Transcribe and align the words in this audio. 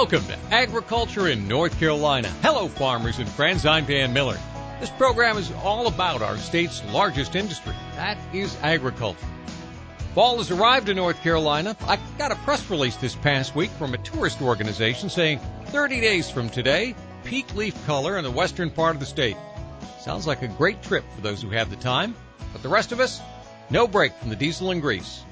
Welcome 0.00 0.24
to 0.28 0.38
Agriculture 0.50 1.28
in 1.28 1.46
North 1.46 1.78
Carolina. 1.78 2.28
Hello, 2.40 2.68
farmers 2.68 3.18
and 3.18 3.28
friends. 3.28 3.66
I'm 3.66 3.84
Dan 3.84 4.14
Miller. 4.14 4.38
This 4.80 4.88
program 4.88 5.36
is 5.36 5.52
all 5.62 5.88
about 5.88 6.22
our 6.22 6.38
state's 6.38 6.82
largest 6.86 7.36
industry. 7.36 7.74
That 7.96 8.16
is 8.32 8.56
agriculture. 8.62 9.26
Fall 10.14 10.38
has 10.38 10.50
arrived 10.50 10.88
in 10.88 10.96
North 10.96 11.20
Carolina. 11.20 11.76
I 11.82 11.98
got 12.16 12.32
a 12.32 12.36
press 12.36 12.70
release 12.70 12.96
this 12.96 13.14
past 13.14 13.54
week 13.54 13.70
from 13.72 13.92
a 13.92 13.98
tourist 13.98 14.40
organization 14.40 15.10
saying 15.10 15.38
30 15.66 16.00
days 16.00 16.30
from 16.30 16.48
today, 16.48 16.94
peak 17.24 17.54
leaf 17.54 17.74
color 17.84 18.16
in 18.16 18.24
the 18.24 18.30
western 18.30 18.70
part 18.70 18.96
of 18.96 19.00
the 19.00 19.06
state. 19.06 19.36
Sounds 20.00 20.26
like 20.26 20.40
a 20.40 20.48
great 20.48 20.82
trip 20.82 21.04
for 21.14 21.20
those 21.20 21.42
who 21.42 21.50
have 21.50 21.68
the 21.68 21.76
time, 21.76 22.14
but 22.54 22.62
the 22.62 22.70
rest 22.70 22.90
of 22.92 23.00
us, 23.00 23.20
no 23.68 23.86
break 23.86 24.14
from 24.14 24.30
the 24.30 24.36
diesel 24.36 24.70
and 24.70 24.80
grease. 24.80 25.24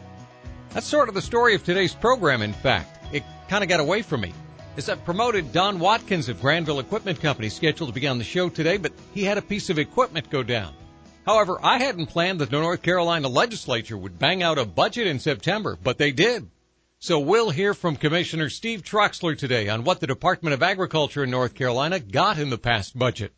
That's 0.74 0.86
sort 0.86 1.08
of 1.08 1.14
the 1.14 1.22
story 1.22 1.54
of 1.54 1.64
today's 1.64 1.94
program, 1.94 2.42
in 2.42 2.52
fact. 2.52 3.14
It 3.14 3.22
kind 3.48 3.64
of 3.64 3.70
got 3.70 3.80
away 3.80 4.02
from 4.02 4.20
me. 4.20 4.34
As 4.78 4.88
I 4.88 4.94
promoted 4.94 5.50
Don 5.50 5.80
Watkins 5.80 6.28
of 6.28 6.40
Granville 6.40 6.78
Equipment 6.78 7.20
Company 7.20 7.48
scheduled 7.48 7.92
to 7.92 8.00
be 8.00 8.06
on 8.06 8.16
the 8.16 8.22
show 8.22 8.48
today, 8.48 8.76
but 8.76 8.92
he 9.12 9.24
had 9.24 9.36
a 9.36 9.42
piece 9.42 9.70
of 9.70 9.78
equipment 9.80 10.30
go 10.30 10.44
down. 10.44 10.72
However, 11.26 11.58
I 11.60 11.78
hadn't 11.78 12.06
planned 12.06 12.40
that 12.40 12.50
the 12.50 12.60
North 12.60 12.82
Carolina 12.82 13.26
legislature 13.26 13.98
would 13.98 14.20
bang 14.20 14.40
out 14.40 14.56
a 14.56 14.64
budget 14.64 15.08
in 15.08 15.18
September, 15.18 15.76
but 15.82 15.98
they 15.98 16.12
did. 16.12 16.48
So 17.00 17.18
we'll 17.18 17.50
hear 17.50 17.74
from 17.74 17.96
Commissioner 17.96 18.48
Steve 18.50 18.84
Troxler 18.84 19.36
today 19.36 19.68
on 19.68 19.82
what 19.82 19.98
the 19.98 20.06
Department 20.06 20.54
of 20.54 20.62
Agriculture 20.62 21.24
in 21.24 21.30
North 21.30 21.56
Carolina 21.56 21.98
got 21.98 22.38
in 22.38 22.48
the 22.48 22.56
past 22.56 22.96
budget. 22.96 23.32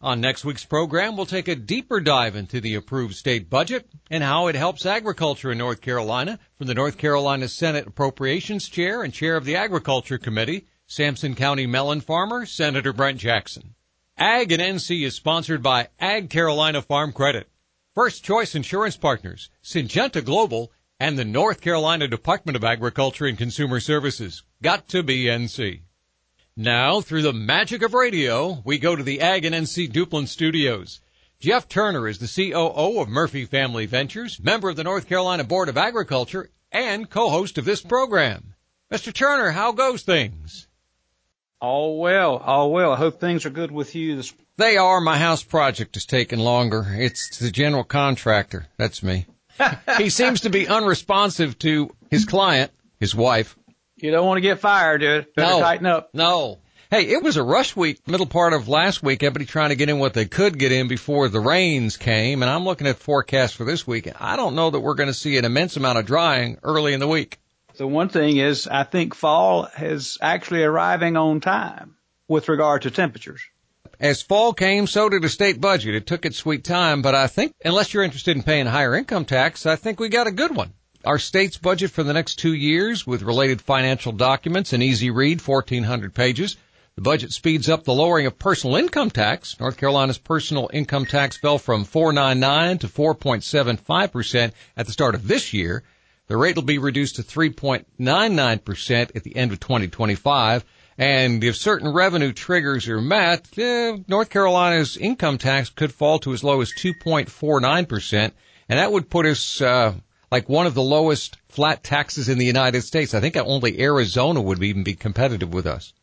On 0.00 0.22
next 0.22 0.42
week's 0.42 0.64
program, 0.64 1.18
we'll 1.18 1.26
take 1.26 1.48
a 1.48 1.54
deeper 1.54 2.00
dive 2.00 2.34
into 2.34 2.62
the 2.62 2.76
approved 2.76 3.14
state 3.14 3.50
budget 3.50 3.86
and 4.10 4.24
how 4.24 4.46
it 4.46 4.54
helps 4.54 4.86
agriculture 4.86 5.52
in 5.52 5.58
North 5.58 5.82
Carolina 5.82 6.38
from 6.56 6.66
the 6.66 6.72
North 6.72 6.96
Carolina 6.96 7.46
Senate 7.46 7.86
Appropriations 7.86 8.70
Chair 8.70 9.02
and 9.02 9.12
Chair 9.12 9.36
of 9.36 9.44
the 9.44 9.56
Agriculture 9.56 10.16
Committee, 10.16 10.66
Sampson 10.90 11.34
County 11.34 11.66
melon 11.66 12.00
farmer, 12.00 12.46
Senator 12.46 12.94
Brent 12.94 13.18
Jackson. 13.18 13.74
Ag 14.16 14.50
and 14.52 14.62
NC 14.62 15.04
is 15.04 15.14
sponsored 15.14 15.62
by 15.62 15.88
Ag 16.00 16.30
Carolina 16.30 16.80
Farm 16.80 17.12
Credit, 17.12 17.46
First 17.94 18.24
Choice 18.24 18.54
Insurance 18.54 18.96
Partners, 18.96 19.50
Syngenta 19.62 20.24
Global, 20.24 20.72
and 20.98 21.18
the 21.18 21.26
North 21.26 21.60
Carolina 21.60 22.08
Department 22.08 22.56
of 22.56 22.64
Agriculture 22.64 23.26
and 23.26 23.36
Consumer 23.36 23.80
Services. 23.80 24.44
Got 24.62 24.88
to 24.88 25.02
be 25.02 25.24
NC. 25.24 25.82
Now, 26.56 27.02
through 27.02 27.20
the 27.20 27.34
magic 27.34 27.82
of 27.82 27.92
radio, 27.92 28.62
we 28.64 28.78
go 28.78 28.96
to 28.96 29.02
the 29.02 29.20
Ag 29.20 29.44
and 29.44 29.54
NC 29.54 29.92
Duplin 29.92 30.26
studios. 30.26 31.02
Jeff 31.38 31.68
Turner 31.68 32.08
is 32.08 32.18
the 32.18 32.50
COO 32.50 32.98
of 32.98 33.10
Murphy 33.10 33.44
Family 33.44 33.84
Ventures, 33.84 34.40
member 34.40 34.70
of 34.70 34.76
the 34.76 34.84
North 34.84 35.06
Carolina 35.06 35.44
Board 35.44 35.68
of 35.68 35.76
Agriculture, 35.76 36.48
and 36.72 37.10
co-host 37.10 37.58
of 37.58 37.66
this 37.66 37.82
program. 37.82 38.54
Mr. 38.90 39.12
Turner, 39.12 39.50
how 39.50 39.70
goes 39.72 40.00
things? 40.00 40.66
All 41.60 41.98
well, 41.98 42.36
all 42.36 42.70
well. 42.70 42.92
I 42.92 42.96
hope 42.96 43.20
things 43.20 43.44
are 43.46 43.50
good 43.50 43.70
with 43.70 43.94
you. 43.94 44.16
This- 44.16 44.32
They 44.56 44.76
are. 44.76 45.00
My 45.00 45.18
house 45.18 45.42
project 45.42 45.96
is 45.96 46.06
taking 46.06 46.38
longer. 46.38 46.86
It's 46.88 47.38
the 47.38 47.50
general 47.50 47.84
contractor. 47.84 48.66
That's 48.76 49.02
me. 49.02 49.26
he 49.98 50.08
seems 50.10 50.42
to 50.42 50.50
be 50.50 50.68
unresponsive 50.68 51.58
to 51.60 51.94
his 52.10 52.24
client, 52.24 52.70
his 53.00 53.14
wife. 53.14 53.56
You 53.96 54.12
don't 54.12 54.26
want 54.26 54.36
to 54.36 54.42
get 54.42 54.60
fired, 54.60 55.00
dude. 55.00 55.34
Better 55.34 55.50
No. 55.54 55.60
tighten 55.60 55.86
up. 55.86 56.10
No. 56.14 56.58
Hey, 56.90 57.08
it 57.08 57.22
was 57.22 57.36
a 57.36 57.42
rush 57.42 57.74
week, 57.76 58.06
middle 58.08 58.24
part 58.24 58.52
of 58.54 58.68
last 58.68 59.02
week. 59.02 59.22
Everybody 59.22 59.44
trying 59.44 59.70
to 59.70 59.76
get 59.76 59.90
in 59.90 59.98
what 59.98 60.14
they 60.14 60.24
could 60.24 60.58
get 60.58 60.72
in 60.72 60.88
before 60.88 61.28
the 61.28 61.40
rains 61.40 61.96
came. 61.96 62.42
And 62.42 62.50
I'm 62.50 62.64
looking 62.64 62.86
at 62.86 62.96
forecasts 62.98 63.52
for 63.52 63.64
this 63.64 63.86
week. 63.86 64.08
I 64.18 64.36
don't 64.36 64.54
know 64.54 64.70
that 64.70 64.80
we're 64.80 64.94
going 64.94 65.08
to 65.08 65.14
see 65.14 65.36
an 65.36 65.44
immense 65.44 65.76
amount 65.76 65.98
of 65.98 66.06
drying 66.06 66.58
early 66.62 66.94
in 66.94 67.00
the 67.00 67.08
week. 67.08 67.40
The 67.78 67.86
one 67.86 68.08
thing 68.08 68.38
is, 68.38 68.66
I 68.66 68.82
think 68.82 69.14
fall 69.14 69.68
is 69.78 70.18
actually 70.20 70.64
arriving 70.64 71.16
on 71.16 71.40
time 71.40 71.94
with 72.26 72.48
regard 72.48 72.82
to 72.82 72.90
temperatures. 72.90 73.40
As 74.00 74.20
fall 74.20 74.52
came, 74.52 74.88
so 74.88 75.08
did 75.08 75.22
the 75.22 75.28
state 75.28 75.60
budget. 75.60 75.94
It 75.94 76.04
took 76.04 76.26
its 76.26 76.38
sweet 76.38 76.64
time, 76.64 77.02
but 77.02 77.14
I 77.14 77.28
think, 77.28 77.54
unless 77.64 77.94
you're 77.94 78.02
interested 78.02 78.36
in 78.36 78.42
paying 78.42 78.66
higher 78.66 78.96
income 78.96 79.24
tax, 79.24 79.64
I 79.64 79.76
think 79.76 80.00
we 80.00 80.08
got 80.08 80.26
a 80.26 80.32
good 80.32 80.56
one. 80.56 80.72
Our 81.04 81.20
state's 81.20 81.56
budget 81.56 81.92
for 81.92 82.02
the 82.02 82.12
next 82.12 82.40
two 82.40 82.52
years 82.52 83.06
with 83.06 83.22
related 83.22 83.60
financial 83.60 84.10
documents, 84.10 84.72
an 84.72 84.82
easy 84.82 85.10
read, 85.10 85.40
1400 85.40 86.12
pages. 86.12 86.56
The 86.96 87.02
budget 87.02 87.30
speeds 87.30 87.68
up 87.68 87.84
the 87.84 87.94
lowering 87.94 88.26
of 88.26 88.40
personal 88.40 88.74
income 88.74 89.12
tax. 89.12 89.58
North 89.60 89.76
Carolina's 89.76 90.18
personal 90.18 90.68
income 90.72 91.06
tax 91.06 91.36
fell 91.36 91.58
from 91.58 91.84
4.99 91.84 92.80
to 92.80 92.88
4.75% 92.88 94.52
at 94.76 94.86
the 94.86 94.92
start 94.92 95.14
of 95.14 95.28
this 95.28 95.52
year. 95.52 95.84
The 96.28 96.36
rate 96.36 96.56
will 96.56 96.62
be 96.62 96.78
reduced 96.78 97.16
to 97.16 97.22
3.99% 97.22 99.16
at 99.16 99.24
the 99.24 99.34
end 99.36 99.52
of 99.52 99.60
2025. 99.60 100.64
And 100.98 101.42
if 101.42 101.56
certain 101.56 101.92
revenue 101.92 102.32
triggers 102.32 102.88
are 102.88 103.00
met, 103.00 103.48
eh, 103.56 103.96
North 104.08 104.30
Carolina's 104.30 104.96
income 104.96 105.38
tax 105.38 105.70
could 105.70 105.92
fall 105.92 106.18
to 106.20 106.32
as 106.32 106.44
low 106.44 106.60
as 106.60 106.72
2.49%. 106.72 108.32
And 108.68 108.78
that 108.78 108.92
would 108.92 109.08
put 109.08 109.24
us, 109.24 109.60
uh, 109.60 109.94
like 110.30 110.48
one 110.48 110.66
of 110.66 110.74
the 110.74 110.82
lowest 110.82 111.38
flat 111.48 111.82
taxes 111.82 112.28
in 112.28 112.38
the 112.38 112.44
United 112.44 112.82
States. 112.82 113.14
I 113.14 113.20
think 113.20 113.36
only 113.36 113.80
Arizona 113.80 114.42
would 114.42 114.62
even 114.62 114.82
be 114.82 114.94
competitive 114.94 115.52
with 115.52 115.66
us. 115.66 115.94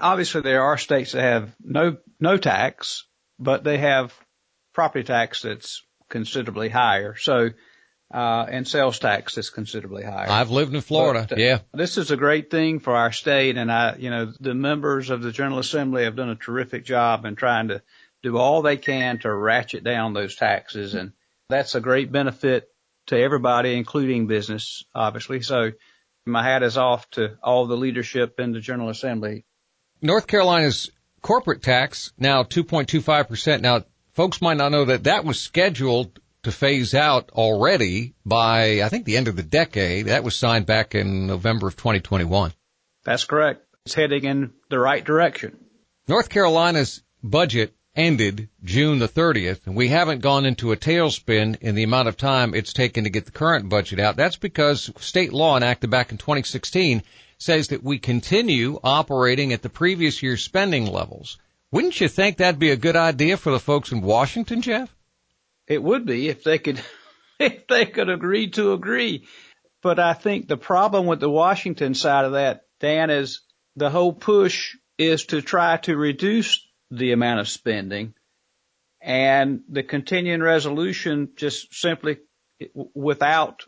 Obviously, 0.00 0.40
there 0.40 0.62
are 0.62 0.78
states 0.78 1.12
that 1.12 1.22
have 1.22 1.54
no 1.62 1.96
no 2.20 2.36
tax, 2.36 3.04
but 3.38 3.64
they 3.64 3.78
have 3.78 4.12
property 4.72 5.04
tax 5.04 5.42
that's 5.42 5.82
considerably 6.08 6.68
higher. 6.68 7.16
So, 7.16 7.50
uh, 8.12 8.46
and 8.48 8.66
sales 8.66 8.98
tax 8.98 9.36
is 9.36 9.50
considerably 9.50 10.02
higher. 10.02 10.30
I've 10.30 10.50
lived 10.50 10.74
in 10.74 10.80
Florida. 10.80 11.26
But, 11.28 11.38
uh, 11.38 11.40
yeah. 11.40 11.58
This 11.74 11.98
is 11.98 12.10
a 12.10 12.16
great 12.16 12.50
thing 12.50 12.80
for 12.80 12.96
our 12.96 13.12
state, 13.12 13.56
and 13.56 13.70
I, 13.70 13.96
you 13.96 14.10
know, 14.10 14.32
the 14.40 14.54
members 14.54 15.10
of 15.10 15.22
the 15.22 15.32
General 15.32 15.58
Assembly 15.58 16.04
have 16.04 16.16
done 16.16 16.30
a 16.30 16.36
terrific 16.36 16.84
job 16.84 17.24
in 17.24 17.36
trying 17.36 17.68
to 17.68 17.82
do 18.22 18.38
all 18.38 18.62
they 18.62 18.76
can 18.76 19.18
to 19.20 19.32
ratchet 19.32 19.84
down 19.84 20.14
those 20.14 20.36
taxes, 20.36 20.94
and 20.94 21.12
that's 21.48 21.74
a 21.74 21.80
great 21.80 22.10
benefit 22.10 22.68
to 23.08 23.18
everybody, 23.18 23.76
including 23.76 24.26
business, 24.26 24.84
obviously. 24.94 25.42
So, 25.42 25.72
my 26.26 26.42
hat 26.42 26.62
is 26.62 26.76
off 26.76 27.08
to 27.12 27.36
all 27.42 27.66
the 27.66 27.76
leadership 27.76 28.38
in 28.40 28.52
the 28.52 28.60
General 28.60 28.90
Assembly. 28.90 29.44
North 30.02 30.26
Carolina's 30.26 30.90
corporate 31.22 31.62
tax 31.62 32.12
now 32.18 32.42
2.25%. 32.42 33.60
Now, 33.60 33.84
folks 34.12 34.40
might 34.42 34.56
not 34.56 34.72
know 34.72 34.84
that 34.86 35.04
that 35.04 35.24
was 35.24 35.40
scheduled 35.40 36.20
to 36.42 36.52
phase 36.52 36.94
out 36.94 37.30
already 37.32 38.14
by, 38.24 38.82
I 38.82 38.88
think, 38.88 39.04
the 39.04 39.16
end 39.16 39.28
of 39.28 39.36
the 39.36 39.42
decade. 39.42 40.06
That 40.06 40.24
was 40.24 40.36
signed 40.36 40.66
back 40.66 40.94
in 40.94 41.26
November 41.26 41.68
of 41.68 41.76
2021. 41.76 42.52
That's 43.04 43.24
correct. 43.24 43.64
It's 43.84 43.94
heading 43.94 44.24
in 44.24 44.52
the 44.68 44.78
right 44.78 45.04
direction. 45.04 45.58
North 46.06 46.28
Carolina's 46.28 47.02
budget 47.22 47.74
ended 47.94 48.48
June 48.62 48.98
the 48.98 49.08
30th, 49.08 49.66
and 49.66 49.74
we 49.74 49.88
haven't 49.88 50.20
gone 50.20 50.46
into 50.46 50.72
a 50.72 50.76
tailspin 50.76 51.56
in 51.60 51.74
the 51.74 51.82
amount 51.82 52.08
of 52.08 52.16
time 52.16 52.54
it's 52.54 52.72
taken 52.72 53.04
to 53.04 53.10
get 53.10 53.24
the 53.24 53.32
current 53.32 53.68
budget 53.68 53.98
out. 53.98 54.16
That's 54.16 54.36
because 54.36 54.90
state 54.98 55.32
law 55.32 55.56
enacted 55.56 55.90
back 55.90 56.12
in 56.12 56.18
2016 56.18 57.02
says 57.38 57.68
that 57.68 57.82
we 57.82 57.98
continue 57.98 58.78
operating 58.82 59.52
at 59.52 59.62
the 59.62 59.68
previous 59.68 60.22
year's 60.22 60.42
spending 60.42 60.86
levels. 60.86 61.38
Wouldn't 61.70 62.00
you 62.00 62.08
think 62.08 62.36
that'd 62.36 62.58
be 62.58 62.70
a 62.70 62.76
good 62.76 62.96
idea 62.96 63.36
for 63.36 63.52
the 63.52 63.60
folks 63.60 63.92
in 63.92 64.00
Washington, 64.00 64.62
Jeff? 64.62 64.94
It 65.68 65.82
would 65.82 66.06
be 66.06 66.28
if 66.28 66.42
they 66.42 66.58
could, 66.58 66.82
if 67.38 67.66
they 67.66 67.86
could 67.86 68.08
agree 68.08 68.50
to 68.50 68.72
agree. 68.72 69.26
But 69.82 69.98
I 69.98 70.14
think 70.14 70.48
the 70.48 70.56
problem 70.56 71.06
with 71.06 71.20
the 71.20 71.30
Washington 71.30 71.94
side 71.94 72.24
of 72.24 72.32
that, 72.32 72.62
Dan, 72.80 73.10
is 73.10 73.42
the 73.76 73.90
whole 73.90 74.12
push 74.12 74.74
is 74.96 75.26
to 75.26 75.40
try 75.40 75.76
to 75.76 75.96
reduce 75.96 76.66
the 76.90 77.12
amount 77.12 77.40
of 77.40 77.48
spending 77.48 78.14
and 79.00 79.62
the 79.68 79.82
continuing 79.82 80.42
resolution 80.42 81.30
just 81.36 81.72
simply 81.74 82.18
without 82.94 83.64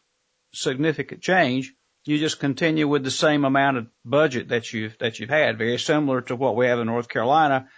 significant 0.52 1.22
change, 1.22 1.72
you 2.04 2.18
just 2.18 2.40
continue 2.40 2.88
with 2.88 3.04
the 3.04 3.10
same 3.10 3.44
amount 3.44 3.76
of 3.76 3.86
budget 4.04 4.48
that 4.48 4.72
you've, 4.72 4.98
that 4.98 5.20
you've 5.20 5.30
had, 5.30 5.58
very 5.58 5.78
similar 5.78 6.22
to 6.22 6.34
what 6.34 6.56
we 6.56 6.66
have 6.66 6.80
in 6.80 6.86
North 6.86 7.08
Carolina. 7.08 7.68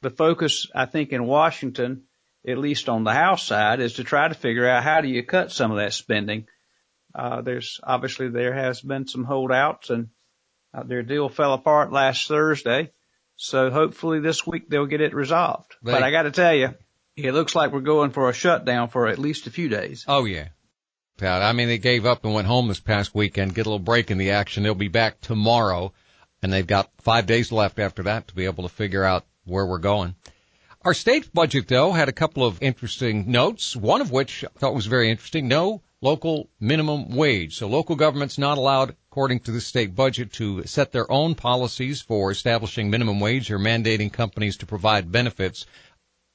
The 0.00 0.10
focus, 0.10 0.66
I 0.74 0.86
think, 0.86 1.10
in 1.10 1.26
Washington, 1.26 2.04
at 2.46 2.58
least 2.58 2.88
on 2.88 3.04
the 3.04 3.12
House 3.12 3.44
side, 3.44 3.80
is 3.80 3.94
to 3.94 4.04
try 4.04 4.28
to 4.28 4.34
figure 4.34 4.68
out 4.68 4.82
how 4.82 5.00
do 5.00 5.08
you 5.08 5.22
cut 5.22 5.52
some 5.52 5.70
of 5.70 5.78
that 5.78 5.92
spending. 5.92 6.46
Uh, 7.14 7.42
there's 7.42 7.78
obviously 7.82 8.28
there 8.28 8.54
has 8.54 8.80
been 8.80 9.06
some 9.06 9.24
holdouts 9.24 9.90
and 9.90 10.08
uh, 10.74 10.82
their 10.82 11.02
deal 11.02 11.28
fell 11.28 11.52
apart 11.52 11.92
last 11.92 12.26
Thursday. 12.26 12.90
So 13.36 13.70
hopefully 13.70 14.20
this 14.20 14.46
week 14.46 14.68
they'll 14.68 14.86
get 14.86 15.00
it 15.00 15.14
resolved. 15.14 15.74
They- 15.82 15.92
but 15.92 16.02
I 16.02 16.10
got 16.10 16.22
to 16.22 16.30
tell 16.30 16.54
you, 16.54 16.74
it 17.16 17.32
looks 17.32 17.54
like 17.54 17.72
we're 17.72 17.80
going 17.80 18.10
for 18.10 18.28
a 18.30 18.32
shutdown 18.32 18.88
for 18.88 19.08
at 19.08 19.18
least 19.18 19.46
a 19.46 19.50
few 19.50 19.68
days. 19.68 20.04
Oh 20.08 20.24
yeah. 20.24 20.48
Pat, 21.18 21.42
I 21.42 21.52
mean, 21.52 21.68
they 21.68 21.76
gave 21.78 22.06
up 22.06 22.24
and 22.24 22.32
went 22.32 22.46
home 22.46 22.68
this 22.68 22.80
past 22.80 23.14
weekend, 23.14 23.54
get 23.54 23.66
a 23.66 23.68
little 23.68 23.78
break 23.78 24.10
in 24.10 24.16
the 24.18 24.30
action. 24.30 24.62
They'll 24.62 24.74
be 24.74 24.88
back 24.88 25.20
tomorrow 25.20 25.92
and 26.42 26.50
they've 26.52 26.66
got 26.66 26.90
five 27.02 27.26
days 27.26 27.52
left 27.52 27.78
after 27.78 28.04
that 28.04 28.28
to 28.28 28.34
be 28.34 28.46
able 28.46 28.62
to 28.66 28.74
figure 28.74 29.04
out 29.04 29.24
where 29.44 29.66
we're 29.66 29.78
going. 29.78 30.14
Our 30.84 30.94
state 30.94 31.32
budget 31.32 31.68
though 31.68 31.92
had 31.92 32.08
a 32.08 32.12
couple 32.12 32.44
of 32.44 32.60
interesting 32.60 33.30
notes, 33.30 33.76
one 33.76 34.00
of 34.00 34.10
which 34.10 34.44
I 34.44 34.48
thought 34.58 34.74
was 34.74 34.86
very 34.86 35.10
interesting. 35.10 35.46
No 35.46 35.80
local 36.00 36.50
minimum 36.58 37.14
wage. 37.14 37.56
So 37.56 37.68
local 37.68 37.94
government's 37.94 38.36
not 38.36 38.58
allowed, 38.58 38.96
according 39.10 39.40
to 39.40 39.52
the 39.52 39.60
state 39.60 39.94
budget, 39.94 40.32
to 40.34 40.64
set 40.64 40.90
their 40.90 41.10
own 41.10 41.36
policies 41.36 42.02
for 42.02 42.32
establishing 42.32 42.90
minimum 42.90 43.20
wage 43.20 43.52
or 43.52 43.60
mandating 43.60 44.12
companies 44.12 44.56
to 44.58 44.66
provide 44.66 45.12
benefits. 45.12 45.66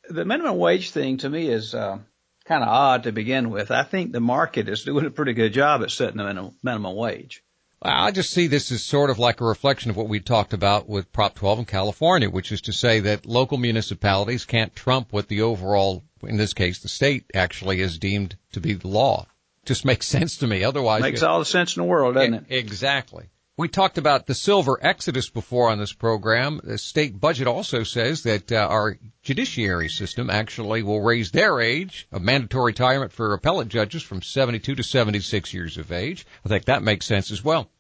The 0.10 0.24
minimum 0.24 0.58
wage 0.58 0.92
thing 0.92 1.18
to 1.18 1.30
me 1.30 1.50
is 1.50 1.76
uh, 1.76 2.00
kind 2.46 2.64
of 2.64 2.70
odd 2.70 3.04
to 3.04 3.12
begin 3.12 3.50
with. 3.50 3.70
I 3.70 3.84
think 3.84 4.14
the 4.14 4.22
market 4.22 4.70
is 4.70 4.86
doing 4.86 5.06
a 5.06 5.12
pretty 5.12 5.34
good 5.34 5.52
job 5.52 5.84
at 5.84 5.92
setting 5.92 6.18
the 6.18 6.54
minimum 6.64 6.96
wage. 6.96 7.44
I 7.82 8.12
just 8.12 8.32
see 8.32 8.48
this 8.48 8.72
as 8.72 8.84
sort 8.84 9.10
of 9.10 9.20
like 9.20 9.40
a 9.40 9.46
reflection 9.46 9.92
of 9.92 9.98
what 9.98 10.10
we 10.10 10.20
talked 10.20 10.54
about 10.54 10.90
with 10.90 11.12
Prop 11.12 11.36
12 11.36 11.60
in 11.60 11.66
California, 11.66 12.30
which 12.30 12.52
is 12.52 12.62
to 12.62 12.74
say 12.74 13.00
that 13.02 13.26
local 13.26 13.58
municipalities 13.58 14.46
can't 14.46 14.76
trump 14.76 15.14
what 15.14 15.28
the 15.28 15.42
overall, 15.42 16.04
in 16.24 16.38
this 16.38 16.54
case, 16.54 16.80
the 16.80 16.90
state 16.90 17.26
actually 17.36 17.82
is 17.82 18.00
deemed 18.00 18.36
to 18.54 18.60
be 18.60 18.74
the 18.74 18.88
law. 18.88 19.28
Just 19.66 19.86
makes 19.92 20.08
sense 20.08 20.38
to 20.38 20.48
me. 20.48 20.64
Otherwise, 20.64 21.02
makes 21.02 21.24
all 21.24 21.40
the 21.40 21.46
sense 21.46 21.78
in 21.78 21.84
the 21.84 21.88
world, 21.88 22.16
doesn't 22.16 22.34
it? 22.34 22.46
Exactly. 22.50 23.30
We 23.58 23.68
talked 23.68 23.98
about 23.98 24.28
the 24.28 24.36
silver 24.36 24.78
exodus 24.80 25.32
before 25.32 25.72
on 25.72 25.80
this 25.80 25.92
program. 25.92 26.62
The 26.64 26.78
state 26.78 27.20
budget 27.20 27.48
also 27.48 27.82
says 27.82 28.22
that 28.22 28.52
uh, 28.52 28.68
our 28.70 29.00
judiciary 29.24 29.90
system 29.90 30.30
actually 30.30 30.84
will 30.84 31.02
raise 31.02 31.32
their 31.32 31.60
age 31.60 32.08
of 32.12 32.22
mandatory 32.22 32.70
retirement 32.70 33.12
for 33.12 33.34
appellate 33.34 33.68
judges 33.68 34.04
from 34.04 34.22
72 34.22 34.76
to 34.76 34.84
76 34.84 35.56
years 35.56 35.80
of 35.80 35.92
age. 35.92 36.28
I 36.46 36.50
think 36.50 36.66
that 36.66 36.84
makes 36.84 37.08
sense 37.08 37.32
as 37.32 37.44
well. 37.44 37.72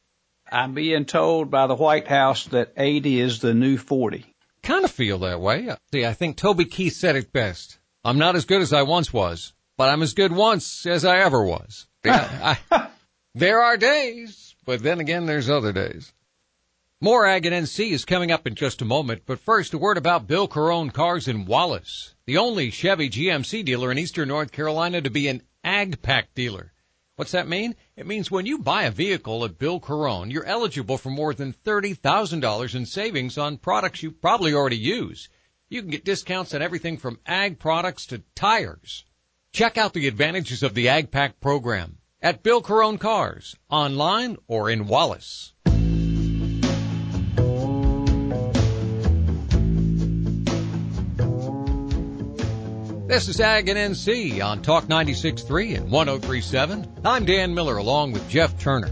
I'm 0.51 0.73
being 0.73 1.05
told 1.05 1.51
by 1.51 1.67
the 1.67 1.75
White 1.75 2.07
House 2.07 2.45
that 2.45 2.73
80 2.75 3.19
is 3.19 3.39
the 3.39 3.53
new 3.53 3.77
40. 3.77 4.25
Kind 4.63 4.83
of 4.83 4.89
feel 4.89 5.19
that 5.19 5.39
way. 5.39 5.69
See, 5.91 6.07
I 6.07 6.13
think 6.13 6.37
Toby 6.37 6.65
Keith 6.65 6.93
said 6.93 7.15
it 7.15 7.31
best. 7.31 7.77
I'm 8.03 8.17
not 8.17 8.35
as 8.35 8.45
good 8.45 8.61
as 8.61 8.73
I 8.73 8.81
once 8.81 9.13
was, 9.13 9.53
but 9.77 9.89
I'm 9.89 10.01
as 10.01 10.15
good 10.15 10.31
once 10.31 10.87
as 10.87 11.05
I 11.05 11.19
ever 11.19 11.43
was. 11.43 11.85
Yeah, 12.05 12.55
I, 12.71 12.87
there 13.37 13.61
are 13.61 13.77
days, 13.77 14.55
but 14.65 14.81
then 14.81 14.99
again, 14.99 15.27
there's 15.27 15.49
other 15.49 15.71
days. 15.71 16.11
More 16.99 17.27
Ag 17.27 17.45
and 17.45 17.53
NC 17.53 17.91
is 17.91 18.03
coming 18.03 18.31
up 18.31 18.47
in 18.47 18.55
just 18.55 18.81
a 18.81 18.85
moment, 18.85 19.21
but 19.27 19.39
first 19.39 19.75
a 19.75 19.77
word 19.77 19.97
about 19.97 20.25
Bill 20.25 20.47
Carone 20.47 20.91
Cars 20.91 21.27
in 21.27 21.45
Wallace, 21.45 22.15
the 22.25 22.37
only 22.37 22.71
Chevy 22.71 23.11
GMC 23.11 23.63
dealer 23.63 23.91
in 23.91 23.99
eastern 23.99 24.29
North 24.29 24.51
Carolina 24.51 25.01
to 25.01 25.11
be 25.11 25.27
an 25.27 25.43
Ag 25.63 26.01
Pack 26.01 26.33
dealer. 26.33 26.73
What's 27.15 27.33
that 27.33 27.47
mean? 27.47 27.75
It 27.95 28.07
means 28.07 28.31
when 28.31 28.47
you 28.47 28.57
buy 28.57 28.85
a 28.85 28.91
vehicle 28.91 29.45
at 29.45 29.59
Bill 29.59 29.79
Carone, 29.79 30.31
you're 30.31 30.43
eligible 30.45 30.97
for 30.97 31.11
more 31.11 31.35
than 31.35 31.53
$30,000 31.53 32.73
in 32.73 32.85
savings 32.87 33.37
on 33.37 33.57
products 33.57 34.01
you 34.01 34.09
probably 34.09 34.55
already 34.55 34.77
use. 34.77 35.29
You 35.69 35.81
can 35.81 35.91
get 35.91 36.03
discounts 36.03 36.55
on 36.55 36.63
everything 36.63 36.97
from 36.97 37.19
ag 37.27 37.59
products 37.59 38.07
to 38.07 38.23
tires. 38.33 39.05
Check 39.51 39.77
out 39.77 39.93
the 39.93 40.07
advantages 40.07 40.63
of 40.63 40.73
the 40.73 40.89
Ag 40.89 41.11
Pack 41.11 41.39
program 41.39 41.99
at 42.21 42.43
Bill 42.43 42.61
Carone 42.61 42.99
Cars, 42.99 43.55
online 43.69 44.37
or 44.47 44.69
in 44.69 44.87
Wallace. 44.87 45.53
This 53.07 53.29
is 53.29 53.39
Ag 53.39 53.69
and 53.69 53.77
NC 53.77 54.43
on 54.43 54.61
Talk 54.61 54.85
96.3 54.85 55.77
and 55.77 55.89
103.7. 55.89 57.01
I'm 57.05 57.25
Dan 57.25 57.53
Miller 57.53 57.77
along 57.77 58.11
with 58.11 58.27
Jeff 58.29 58.59
Turner. 58.59 58.91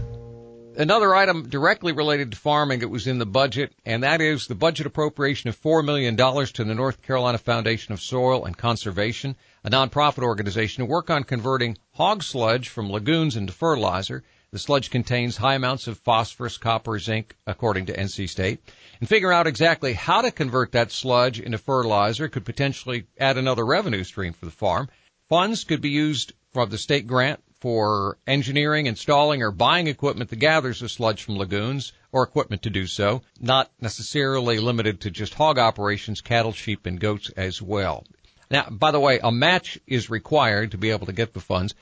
Another 0.76 1.14
item 1.14 1.48
directly 1.48 1.92
related 1.92 2.32
to 2.32 2.36
farming 2.36 2.80
that 2.80 2.88
was 2.88 3.06
in 3.06 3.18
the 3.18 3.26
budget, 3.26 3.72
and 3.84 4.02
that 4.02 4.20
is 4.20 4.46
the 4.46 4.54
budget 4.54 4.86
appropriation 4.86 5.48
of 5.48 5.60
$4 5.60 5.84
million 5.84 6.16
to 6.16 6.64
the 6.64 6.74
North 6.74 7.02
Carolina 7.02 7.38
Foundation 7.38 7.94
of 7.94 8.00
Soil 8.00 8.44
and 8.44 8.56
Conservation, 8.56 9.36
a 9.64 9.70
nonprofit 9.70 10.22
organization 10.22 10.84
to 10.84 10.90
work 10.90 11.08
on 11.08 11.24
converting 11.24 11.78
hog 11.96 12.22
sludge 12.22 12.68
from 12.68 12.90
lagoons 12.90 13.36
into 13.36 13.52
fertilizer 13.52 14.22
the 14.52 14.60
sludge 14.60 14.90
contains 14.90 15.36
high 15.36 15.56
amounts 15.56 15.86
of 15.86 15.98
phosphorus, 15.98 16.56
copper, 16.56 16.98
zinc, 16.98 17.36
according 17.46 17.86
to 17.86 17.92
NC 17.92 18.28
State. 18.28 18.60
And 19.00 19.08
figure 19.08 19.32
out 19.32 19.46
exactly 19.46 19.92
how 19.92 20.22
to 20.22 20.30
convert 20.30 20.72
that 20.72 20.92
sludge 20.92 21.40
into 21.40 21.58
fertilizer 21.58 22.28
could 22.28 22.44
potentially 22.44 23.06
add 23.18 23.36
another 23.36 23.66
revenue 23.66 24.04
stream 24.04 24.32
for 24.32 24.46
the 24.46 24.52
farm. 24.52 24.88
Funds 25.28 25.64
could 25.64 25.80
be 25.80 25.90
used 25.90 26.32
from 26.52 26.70
the 26.70 26.78
state 26.78 27.06
grant 27.06 27.42
for 27.60 28.18
engineering, 28.26 28.86
installing, 28.86 29.42
or 29.42 29.50
buying 29.50 29.88
equipment 29.88 30.30
that 30.30 30.36
gathers 30.36 30.80
the 30.80 30.88
sludge 30.88 31.24
from 31.24 31.36
lagoons 31.36 31.92
or 32.12 32.22
equipment 32.22 32.62
to 32.62 32.70
do 32.70 32.86
so, 32.86 33.22
not 33.40 33.72
necessarily 33.80 34.58
limited 34.58 35.00
to 35.00 35.10
just 35.10 35.34
hog 35.34 35.58
operations, 35.58 36.20
cattle, 36.20 36.52
sheep, 36.52 36.86
and 36.86 37.00
goats 37.00 37.30
as 37.30 37.60
well. 37.60 38.04
Now, 38.50 38.68
by 38.70 38.90
the 38.90 39.00
way, 39.00 39.18
a 39.22 39.32
match 39.32 39.78
is 39.86 40.10
required 40.10 40.72
to 40.72 40.78
be 40.78 40.90
able 40.90 41.06
to 41.06 41.12
get 41.12 41.34
the 41.34 41.40
funds. 41.40 41.74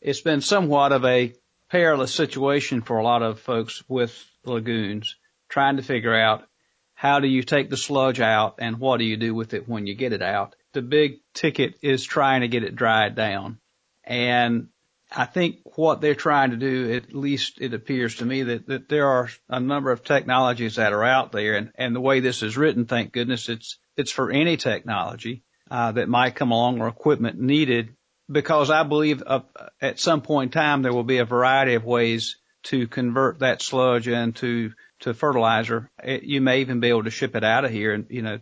It's 0.00 0.20
been 0.20 0.40
somewhat 0.40 0.92
of 0.92 1.04
a 1.04 1.34
perilous 1.68 2.12
situation 2.12 2.82
for 2.82 2.98
a 2.98 3.04
lot 3.04 3.22
of 3.22 3.40
folks 3.40 3.82
with 3.88 4.12
lagoons 4.44 5.16
trying 5.48 5.76
to 5.76 5.82
figure 5.82 6.14
out 6.14 6.44
how 6.94 7.20
do 7.20 7.28
you 7.28 7.42
take 7.42 7.70
the 7.70 7.76
sludge 7.76 8.20
out 8.20 8.56
and 8.58 8.78
what 8.78 8.98
do 8.98 9.04
you 9.04 9.16
do 9.16 9.34
with 9.34 9.54
it 9.54 9.68
when 9.68 9.86
you 9.86 9.94
get 9.94 10.12
it 10.12 10.22
out. 10.22 10.54
The 10.72 10.82
big 10.82 11.20
ticket 11.34 11.76
is 11.82 12.04
trying 12.04 12.42
to 12.42 12.48
get 12.48 12.62
it 12.62 12.76
dried 12.76 13.14
down. 13.14 13.58
And 14.04 14.68
I 15.10 15.24
think 15.24 15.60
what 15.76 16.00
they're 16.00 16.14
trying 16.14 16.50
to 16.50 16.56
do, 16.56 16.92
at 16.92 17.12
least 17.14 17.60
it 17.60 17.74
appears 17.74 18.16
to 18.16 18.24
me 18.24 18.44
that, 18.44 18.66
that 18.68 18.88
there 18.88 19.08
are 19.08 19.28
a 19.48 19.58
number 19.58 19.90
of 19.90 20.04
technologies 20.04 20.76
that 20.76 20.92
are 20.92 21.04
out 21.04 21.32
there 21.32 21.54
and, 21.54 21.72
and 21.74 21.96
the 21.96 22.00
way 22.00 22.20
this 22.20 22.42
is 22.42 22.56
written, 22.56 22.84
thank 22.84 23.12
goodness 23.12 23.48
it's, 23.48 23.78
it's 23.96 24.12
for 24.12 24.30
any 24.30 24.56
technology, 24.56 25.42
uh, 25.70 25.92
that 25.92 26.08
might 26.08 26.34
come 26.34 26.50
along 26.50 26.80
or 26.80 26.88
equipment 26.88 27.40
needed 27.40 27.94
because 28.30 28.70
I 28.70 28.82
believe 28.82 29.22
uh, 29.26 29.40
at 29.80 29.98
some 29.98 30.22
point 30.22 30.54
in 30.54 30.60
time 30.60 30.82
there 30.82 30.92
will 30.92 31.04
be 31.04 31.18
a 31.18 31.24
variety 31.24 31.74
of 31.74 31.84
ways 31.84 32.36
to 32.64 32.86
convert 32.86 33.40
that 33.40 33.62
sludge 33.62 34.06
into 34.08 34.72
to 35.00 35.14
fertilizer. 35.14 35.90
It, 36.02 36.24
you 36.24 36.40
may 36.40 36.60
even 36.60 36.80
be 36.80 36.88
able 36.88 37.04
to 37.04 37.10
ship 37.10 37.34
it 37.34 37.44
out 37.44 37.64
of 37.64 37.70
here. 37.70 37.92
And 37.92 38.06
you 38.10 38.22
know, 38.22 38.38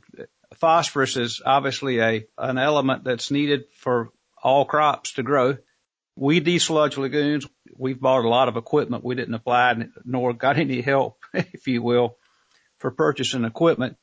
phosphorus 0.56 1.16
is 1.16 1.40
obviously 1.44 2.00
a 2.00 2.26
an 2.36 2.58
element 2.58 3.04
that's 3.04 3.30
needed 3.30 3.64
for 3.76 4.10
all 4.42 4.64
crops 4.64 5.12
to 5.12 5.22
grow. 5.22 5.56
We 6.16 6.40
desludge 6.40 6.96
lagoons. 6.96 7.46
We've 7.76 8.00
bought 8.00 8.24
a 8.24 8.28
lot 8.28 8.48
of 8.48 8.56
equipment. 8.56 9.04
We 9.04 9.14
didn't 9.14 9.34
apply 9.34 9.86
nor 10.04 10.32
got 10.32 10.58
any 10.58 10.80
help, 10.80 11.18
if 11.32 11.68
you 11.68 11.82
will, 11.82 12.16
for 12.78 12.90
purchasing 12.90 13.44
equipment 13.44 13.96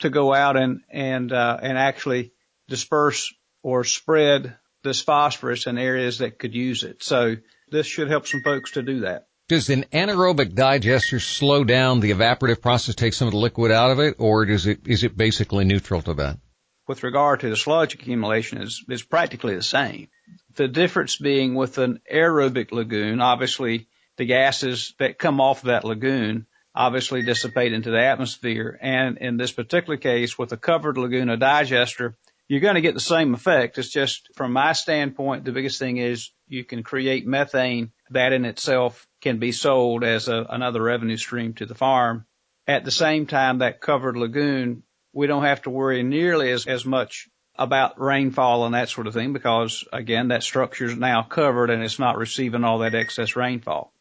to 0.00 0.10
go 0.10 0.32
out 0.32 0.56
and 0.56 0.80
and 0.90 1.32
uh, 1.32 1.58
and 1.60 1.76
actually 1.76 2.32
disperse 2.68 3.32
or 3.62 3.84
spread 3.84 4.56
this 4.84 5.00
phosphorus 5.00 5.66
in 5.66 5.78
areas 5.78 6.18
that 6.18 6.38
could 6.38 6.54
use 6.54 6.84
it. 6.84 7.02
So 7.02 7.36
this 7.70 7.86
should 7.86 8.08
help 8.08 8.26
some 8.26 8.42
folks 8.42 8.72
to 8.72 8.82
do 8.82 9.00
that. 9.00 9.26
Does 9.48 9.70
an 9.70 9.84
anaerobic 9.92 10.54
digester 10.54 11.20
slow 11.20 11.64
down 11.64 12.00
the 12.00 12.10
evaporative 12.10 12.60
process, 12.60 12.94
take 12.94 13.14
some 13.14 13.28
of 13.28 13.32
the 13.32 13.38
liquid 13.38 13.72
out 13.72 13.90
of 13.90 13.98
it, 13.98 14.16
or 14.18 14.44
does 14.44 14.66
it, 14.66 14.86
is 14.86 15.04
it 15.04 15.16
basically 15.16 15.64
neutral 15.64 16.02
to 16.02 16.14
that? 16.14 16.38
With 16.86 17.02
regard 17.02 17.40
to 17.40 17.50
the 17.50 17.56
sludge 17.56 17.94
accumulation 17.94 18.62
is, 18.62 18.84
is 18.88 19.02
practically 19.02 19.54
the 19.54 19.62
same. 19.62 20.08
The 20.54 20.68
difference 20.68 21.16
being 21.16 21.54
with 21.54 21.78
an 21.78 22.00
aerobic 22.12 22.72
lagoon, 22.72 23.20
obviously 23.20 23.88
the 24.16 24.26
gases 24.26 24.94
that 24.98 25.18
come 25.18 25.40
off 25.40 25.60
of 25.60 25.66
that 25.66 25.84
lagoon 25.84 26.46
obviously 26.74 27.22
dissipate 27.22 27.72
into 27.72 27.90
the 27.90 28.00
atmosphere. 28.00 28.78
And 28.80 29.18
in 29.18 29.36
this 29.36 29.52
particular 29.52 29.96
case, 29.96 30.38
with 30.38 30.52
a 30.52 30.56
covered 30.56 30.96
lagoon, 30.96 31.28
a 31.28 31.36
digester, 31.36 32.16
you're 32.48 32.60
going 32.60 32.76
to 32.76 32.80
get 32.80 32.94
the 32.94 33.00
same 33.00 33.34
effect. 33.34 33.78
It's 33.78 33.90
just 33.90 34.28
from 34.34 34.52
my 34.52 34.72
standpoint, 34.72 35.44
the 35.44 35.52
biggest 35.52 35.78
thing 35.78 35.98
is 35.98 36.30
you 36.48 36.64
can 36.64 36.82
create 36.82 37.26
methane 37.26 37.92
that 38.10 38.32
in 38.32 38.46
itself 38.46 39.06
can 39.20 39.38
be 39.38 39.52
sold 39.52 40.02
as 40.02 40.28
a, 40.28 40.46
another 40.48 40.82
revenue 40.82 41.18
stream 41.18 41.52
to 41.54 41.66
the 41.66 41.74
farm. 41.74 42.24
At 42.66 42.84
the 42.84 42.90
same 42.90 43.26
time, 43.26 43.58
that 43.58 43.80
covered 43.80 44.16
lagoon, 44.16 44.82
we 45.12 45.26
don't 45.26 45.44
have 45.44 45.62
to 45.62 45.70
worry 45.70 46.02
nearly 46.02 46.50
as, 46.50 46.66
as 46.66 46.84
much 46.84 47.28
about 47.54 48.00
rainfall 48.00 48.64
and 48.64 48.74
that 48.74 48.88
sort 48.88 49.06
of 49.06 49.14
thing 49.14 49.32
because 49.32 49.84
again, 49.92 50.28
that 50.28 50.42
structure 50.42 50.86
is 50.86 50.96
now 50.96 51.22
covered 51.22 51.70
and 51.70 51.82
it's 51.82 51.98
not 51.98 52.16
receiving 52.16 52.64
all 52.64 52.78
that 52.78 52.94
excess 52.94 53.36
rainfall. 53.36 53.92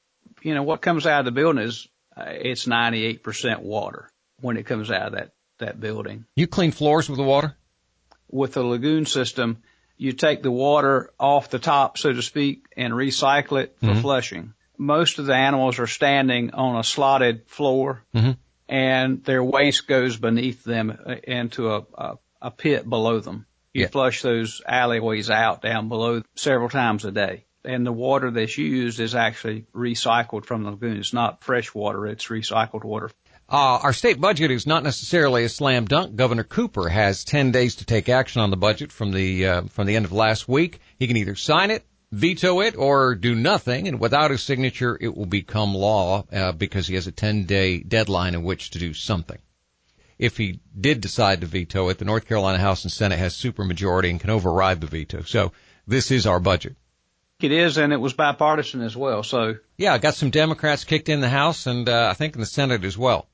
You 0.42 0.54
know, 0.54 0.64
what 0.64 0.82
comes 0.82 1.06
out 1.06 1.20
of 1.20 1.26
the 1.26 1.32
building 1.32 1.64
is 1.64 1.88
uh, 2.16 2.26
it's 2.28 2.66
98% 2.66 3.60
water 3.60 4.10
when 4.40 4.58
it 4.58 4.68
comes 4.68 4.92
out 4.92 5.08
of 5.08 5.14
that, 5.14 5.32
that 5.60 5.80
building. 5.80 6.26
You 6.36 6.46
clean 6.46 6.72
floors 6.72 7.10
with 7.10 7.18
the 7.18 7.24
water? 7.24 7.58
With 8.30 8.54
the 8.54 8.64
lagoon 8.64 9.06
system, 9.06 9.62
you 9.98 10.14
take 10.14 10.44
the 10.44 10.52
water 10.52 11.12
off 11.20 11.50
the 11.50 11.60
top, 11.60 11.98
so 11.98 12.14
to 12.14 12.22
speak, 12.22 12.66
and 12.78 12.94
recycle 12.94 13.62
it 13.64 13.76
for 13.80 13.88
mm-hmm. 13.88 14.02
flushing. 14.02 14.54
Most 14.78 15.18
of 15.18 15.26
the 15.26 15.36
animals 15.36 15.80
are 15.80 15.88
standing 15.88 16.54
on 16.54 16.78
a 16.78 16.84
slotted 16.84 17.48
floor 17.48 18.04
mm-hmm. 18.14 18.32
and 18.70 19.24
their 19.24 19.44
waste 19.44 19.88
goes 19.88 20.18
beneath 20.18 20.64
them 20.64 20.96
uh, 21.04 21.16
into 21.24 21.72
a, 21.72 21.86
a, 21.96 22.18
a 22.44 22.52
pit 22.52 22.88
below 22.88 23.20
them. 23.20 23.48
You 23.74 23.84
yeah. 23.84 23.88
flush 23.88 24.22
those 24.22 24.62
alleyways 24.66 25.30
out 25.32 25.62
down 25.64 25.90
below 25.90 26.22
several 26.36 26.70
times 26.70 27.06
a 27.06 27.12
day. 27.12 27.46
And 27.66 27.86
the 27.86 27.92
water 27.92 28.32
that's 28.32 28.58
used 28.58 29.00
is 29.00 29.16
actually 29.16 29.66
recycled 29.74 30.46
from 30.46 30.64
the 30.64 30.72
lagoon. 30.72 30.98
It's 30.98 31.12
not 31.12 31.44
fresh 31.44 31.74
water, 31.74 32.06
it's 32.06 32.28
recycled 32.28 32.84
water. 32.84 33.12
Uh, 33.50 33.80
our 33.82 33.94
state 33.94 34.20
budget 34.20 34.52
is 34.52 34.68
not 34.68 34.84
necessarily 34.84 35.46
a 35.46 35.50
slam 35.50 35.86
dunk. 35.86 36.16
Governor 36.16 36.44
Cooper 36.44 36.90
has 36.90 37.24
10 37.24 37.52
days 37.52 37.76
to 37.76 37.86
take 37.86 38.10
action 38.10 38.42
on 38.42 38.50
the 38.50 38.58
budget 38.58 38.92
from 38.92 39.12
the, 39.12 39.48
uh, 39.48 39.62
from 39.64 39.88
the 39.88 39.96
end 39.96 40.06
of 40.06 40.12
last 40.12 40.50
week. 40.50 40.82
He 41.00 41.08
can 41.08 41.16
either 41.16 41.36
sign 41.36 41.72
it 41.72 41.86
veto 42.12 42.62
it 42.62 42.76
or 42.78 43.16
do 43.16 43.36
nothing, 43.36 43.88
and 43.88 44.00
without 44.00 44.32
his 44.32 44.42
signature, 44.42 44.98
it 45.00 45.16
will 45.16 45.26
become 45.26 45.74
law 45.76 46.26
uh, 46.32 46.52
because 46.52 46.88
he 46.88 46.96
has 46.96 47.08
a 47.08 47.12
10-day 47.12 47.80
deadline 47.80 48.34
in 48.34 48.44
which 48.44 48.72
to 48.72 48.80
do 48.80 48.94
something. 48.94 49.38
If 50.18 50.38
he 50.38 50.62
did 50.80 51.02
decide 51.02 51.42
to 51.42 51.48
veto 51.48 51.90
it, 51.90 52.00
the 52.00 52.06
North 52.06 52.26
Carolina 52.26 52.58
House 52.58 52.84
and 52.84 52.92
Senate 52.92 53.20
has 53.20 53.36
supermajority 53.36 54.10
and 54.10 54.20
can 54.20 54.30
override 54.30 54.82
the 54.82 54.88
veto. 54.88 55.22
So 55.24 55.52
this 55.86 56.10
is 56.10 56.26
our 56.26 56.40
budget. 56.40 56.76
It 57.40 57.52
is, 57.52 57.78
and 57.78 57.94
it 57.94 57.98
was 57.98 58.14
bipartisan 58.14 58.82
as 58.82 58.98
well. 58.98 59.22
So 59.22 59.58
yeah, 59.78 59.94
I 59.94 60.00
got 60.00 60.16
some 60.16 60.32
Democrats 60.32 60.86
kicked 60.86 61.08
in 61.08 61.20
the 61.20 61.30
House, 61.30 61.68
and 61.68 61.88
uh, 61.88 62.08
I 62.10 62.16
think 62.16 62.34
in 62.34 62.40
the 62.40 62.48
Senate 62.48 62.84
as 62.84 62.98
well. 62.98 63.28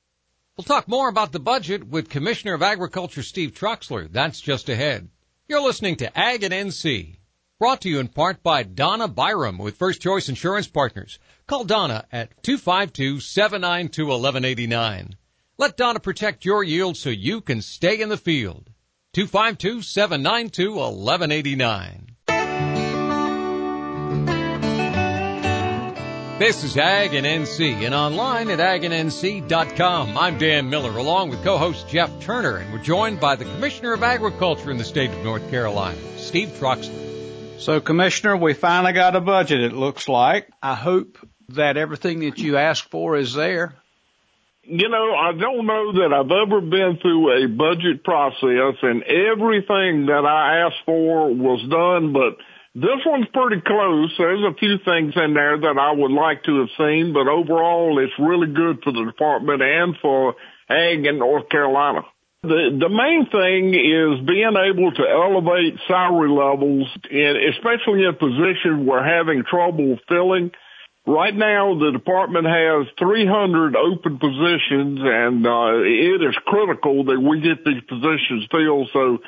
We'll 0.55 0.65
talk 0.65 0.87
more 0.87 1.09
about 1.09 1.31
the 1.31 1.39
budget 1.39 1.87
with 1.87 2.11
Commissioner 2.11 2.53
of 2.53 2.61
Agriculture 2.61 3.23
Steve 3.23 3.55
Troxler. 3.55 4.07
That's 4.11 4.39
just 4.39 4.69
ahead. 4.69 5.09
You're 5.47 5.63
listening 5.63 5.95
to 5.95 6.15
Ag 6.15 6.43
and 6.43 6.53
NC. 6.53 7.17
Brought 7.59 7.81
to 7.81 7.89
you 7.89 7.99
in 7.99 8.07
part 8.07 8.43
by 8.43 8.61
Donna 8.61 9.07
Byram 9.07 9.57
with 9.57 9.77
First 9.77 9.99
Choice 9.99 10.29
Insurance 10.29 10.67
Partners. 10.67 11.17
Call 11.47 11.63
Donna 11.63 12.05
at 12.11 12.39
252-792-1189. 12.43 15.15
Let 15.57 15.75
Donna 15.75 15.99
protect 15.99 16.45
your 16.45 16.63
yield 16.63 16.97
so 16.97 17.09
you 17.09 17.41
can 17.41 17.63
stay 17.63 17.99
in 17.99 18.09
the 18.09 18.17
field. 18.17 18.69
252-792-1189. 19.15 22.12
This 26.39 26.63
is 26.63 26.77
Ag 26.77 27.13
and 27.13 27.27
NC 27.27 27.85
and 27.85 27.93
online 27.93 28.49
at 28.49 28.57
agandnc.com. 28.57 30.17
I'm 30.17 30.39
Dan 30.39 30.67
Miller 30.67 30.97
along 30.97 31.29
with 31.29 31.43
co-host 31.43 31.87
Jeff 31.87 32.09
Turner 32.21 32.57
and 32.57 32.73
we're 32.73 32.79
joined 32.79 33.19
by 33.19 33.35
the 33.35 33.45
Commissioner 33.45 33.93
of 33.93 34.01
Agriculture 34.01 34.71
in 34.71 34.77
the 34.77 34.83
state 34.83 35.11
of 35.11 35.23
North 35.23 35.47
Carolina, 35.51 35.97
Steve 36.17 36.49
Troxler. 36.59 37.59
So, 37.59 37.79
Commissioner, 37.79 38.35
we 38.35 38.55
finally 38.55 38.93
got 38.93 39.15
a 39.15 39.21
budget, 39.21 39.61
it 39.61 39.73
looks 39.73 40.09
like. 40.09 40.49
I 40.61 40.73
hope 40.73 41.19
that 41.49 41.77
everything 41.77 42.21
that 42.21 42.39
you 42.39 42.57
asked 42.57 42.89
for 42.89 43.15
is 43.15 43.35
there. 43.35 43.75
You 44.63 44.89
know, 44.89 45.13
I 45.13 45.33
don't 45.33 45.67
know 45.67 45.93
that 45.93 46.13
I've 46.13 46.31
ever 46.31 46.61
been 46.61 46.97
through 46.99 47.43
a 47.43 47.47
budget 47.47 48.03
process 48.03 48.75
and 48.81 49.03
everything 49.03 50.07
that 50.07 50.25
I 50.25 50.65
asked 50.65 50.83
for 50.83 51.31
was 51.31 51.61
done, 51.69 52.11
but 52.11 52.37
this 52.75 53.05
one's 53.05 53.27
pretty 53.31 53.61
close. 53.61 54.11
There's 54.17 54.43
a 54.43 54.55
few 54.57 54.77
things 54.83 55.13
in 55.15 55.33
there 55.33 55.59
that 55.59 55.77
I 55.77 55.91
would 55.91 56.11
like 56.11 56.43
to 56.45 56.59
have 56.61 56.69
seen, 56.77 57.13
but 57.13 57.27
overall 57.27 57.99
it's 57.99 58.13
really 58.17 58.51
good 58.51 58.81
for 58.83 58.91
the 58.91 59.05
department 59.05 59.61
and 59.61 59.95
for 60.01 60.35
ag 60.69 61.05
in 61.05 61.19
North 61.19 61.49
Carolina. 61.49 62.01
The, 62.41 62.75
the 62.75 62.89
main 62.89 63.29
thing 63.31 63.71
is 63.71 64.27
being 64.27 64.57
able 64.57 64.91
to 64.91 65.03
elevate 65.07 65.79
salary 65.87 66.29
levels, 66.29 66.89
especially 67.05 68.03
in 68.03 68.15
positions 68.19 68.83
we're 68.85 69.05
having 69.05 69.43
trouble 69.45 69.97
filling. 70.09 70.51
Right 71.05 71.35
now, 71.35 71.77
the 71.77 71.91
department 71.91 72.47
has 72.47 72.87
300 72.97 73.75
open 73.75 74.19
positions, 74.19 74.99
and 75.03 75.45
uh, 75.45 75.83
it 75.83 76.23
is 76.23 76.35
critical 76.47 77.05
that 77.05 77.19
we 77.19 77.39
get 77.39 77.63
these 77.63 77.83
positions 77.87 78.47
filled. 78.49 78.89
So 78.91 79.19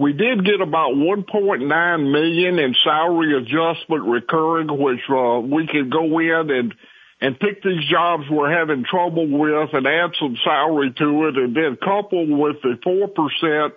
we 0.00 0.14
did 0.14 0.46
get 0.46 0.62
about 0.62 0.94
1.9 0.94 2.10
million 2.10 2.58
in 2.58 2.74
salary 2.82 3.36
adjustment 3.36 4.04
recurring, 4.04 4.68
which 4.68 5.02
uh, 5.10 5.40
we 5.40 5.66
can 5.66 5.90
go 5.90 6.18
in 6.18 6.50
and 6.50 6.74
and 7.20 7.38
pick 7.38 7.62
these 7.62 7.84
jobs 7.90 8.24
we're 8.30 8.50
having 8.50 8.82
trouble 8.90 9.28
with 9.28 9.74
and 9.74 9.86
add 9.86 10.12
some 10.18 10.38
salary 10.42 10.90
to 10.96 11.28
it 11.28 11.36
and 11.36 11.54
then 11.54 11.76
couple 11.76 12.26
with 12.26 12.56
the 12.62 12.78
4% 12.82 13.72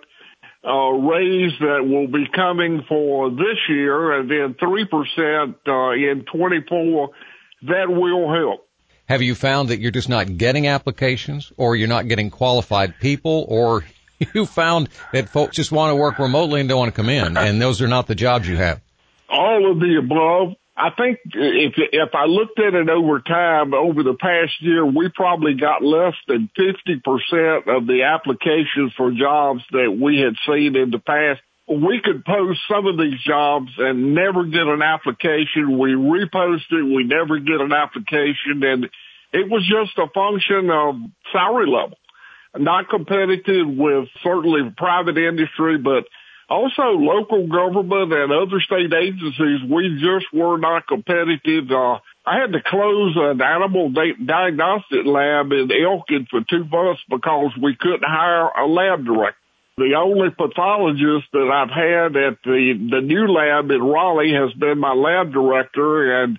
uh, 0.66 0.90
raise 1.06 1.52
that 1.60 1.86
will 1.86 2.06
be 2.06 2.26
coming 2.34 2.82
for 2.88 3.28
this 3.28 3.58
year 3.68 4.18
and 4.18 4.30
then 4.30 4.54
3% 4.54 5.54
uh, 5.68 5.90
in 5.90 6.24
24, 6.24 7.10
that 7.64 7.90
will 7.90 8.32
help. 8.32 8.66
Have 9.10 9.20
you 9.20 9.34
found 9.34 9.68
that 9.68 9.80
you're 9.80 9.90
just 9.90 10.08
not 10.08 10.38
getting 10.38 10.68
applications 10.68 11.52
or 11.58 11.76
you're 11.76 11.86
not 11.86 12.08
getting 12.08 12.30
qualified 12.30 12.98
people 12.98 13.44
or 13.46 13.84
you 14.34 14.46
found 14.46 14.88
that 15.12 15.28
folks 15.28 15.56
just 15.56 15.72
want 15.72 15.90
to 15.90 15.96
work 15.96 16.18
remotely 16.18 16.60
and 16.60 16.68
don't 16.68 16.78
want 16.78 16.94
to 16.94 16.96
come 16.96 17.08
in 17.08 17.36
and 17.36 17.60
those 17.60 17.80
are 17.82 17.88
not 17.88 18.06
the 18.06 18.14
jobs 18.14 18.48
you 18.48 18.56
have? 18.56 18.80
All 19.28 19.70
of 19.70 19.80
the 19.80 19.96
above. 19.98 20.56
I 20.76 20.90
think 20.90 21.20
if 21.24 21.74
if 21.76 22.14
I 22.14 22.24
looked 22.26 22.58
at 22.58 22.74
it 22.74 22.88
over 22.88 23.20
time, 23.20 23.74
over 23.74 24.02
the 24.02 24.14
past 24.14 24.60
year, 24.60 24.84
we 24.84 25.08
probably 25.08 25.54
got 25.54 25.84
less 25.84 26.14
than 26.26 26.50
50% 26.58 27.68
of 27.68 27.86
the 27.86 28.02
applications 28.02 28.92
for 28.96 29.12
jobs 29.12 29.62
that 29.70 29.96
we 29.96 30.18
had 30.18 30.34
seen 30.46 30.74
in 30.74 30.90
the 30.90 30.98
past. 30.98 31.40
We 31.68 32.00
could 32.02 32.24
post 32.24 32.58
some 32.68 32.86
of 32.86 32.98
these 32.98 33.20
jobs 33.24 33.70
and 33.78 34.14
never 34.14 34.44
get 34.44 34.66
an 34.66 34.82
application. 34.82 35.78
We 35.78 35.92
repost 35.92 36.66
it, 36.70 36.82
we 36.82 37.04
never 37.04 37.38
get 37.38 37.60
an 37.60 37.72
application, 37.72 38.62
and 38.62 38.84
it 39.32 39.48
was 39.48 39.62
just 39.62 39.96
a 39.96 40.08
function 40.12 40.70
of 40.70 40.96
salary 41.32 41.66
level. 41.70 41.96
Not 42.56 42.88
competitive 42.88 43.66
with 43.66 44.08
certainly 44.22 44.72
private 44.76 45.18
industry, 45.18 45.78
but 45.78 46.04
also, 46.48 46.82
local 46.82 47.46
government 47.46 48.12
and 48.12 48.30
other 48.30 48.60
state 48.60 48.92
agencies, 48.92 49.60
we 49.68 49.98
just 49.98 50.26
were 50.32 50.58
not 50.58 50.86
competitive. 50.86 51.70
Uh, 51.70 51.98
I 52.26 52.38
had 52.38 52.52
to 52.52 52.60
close 52.62 53.16
an 53.16 53.40
animal 53.40 53.90
di- 53.90 54.22
diagnostic 54.24 55.06
lab 55.06 55.52
in 55.52 55.70
Elkin 55.72 56.26
for 56.30 56.42
two 56.48 56.64
months 56.64 57.00
because 57.08 57.52
we 57.60 57.74
couldn't 57.76 58.04
hire 58.04 58.48
a 58.48 58.66
lab 58.66 59.06
director. 59.06 59.38
The 59.78 59.94
only 59.96 60.30
pathologist 60.30 61.26
that 61.32 61.50
I've 61.50 61.70
had 61.70 62.14
at 62.14 62.38
the, 62.44 62.88
the 62.90 63.00
new 63.00 63.26
lab 63.26 63.70
in 63.70 63.82
Raleigh 63.82 64.34
has 64.34 64.52
been 64.52 64.78
my 64.78 64.92
lab 64.92 65.32
director 65.32 66.22
and 66.22 66.38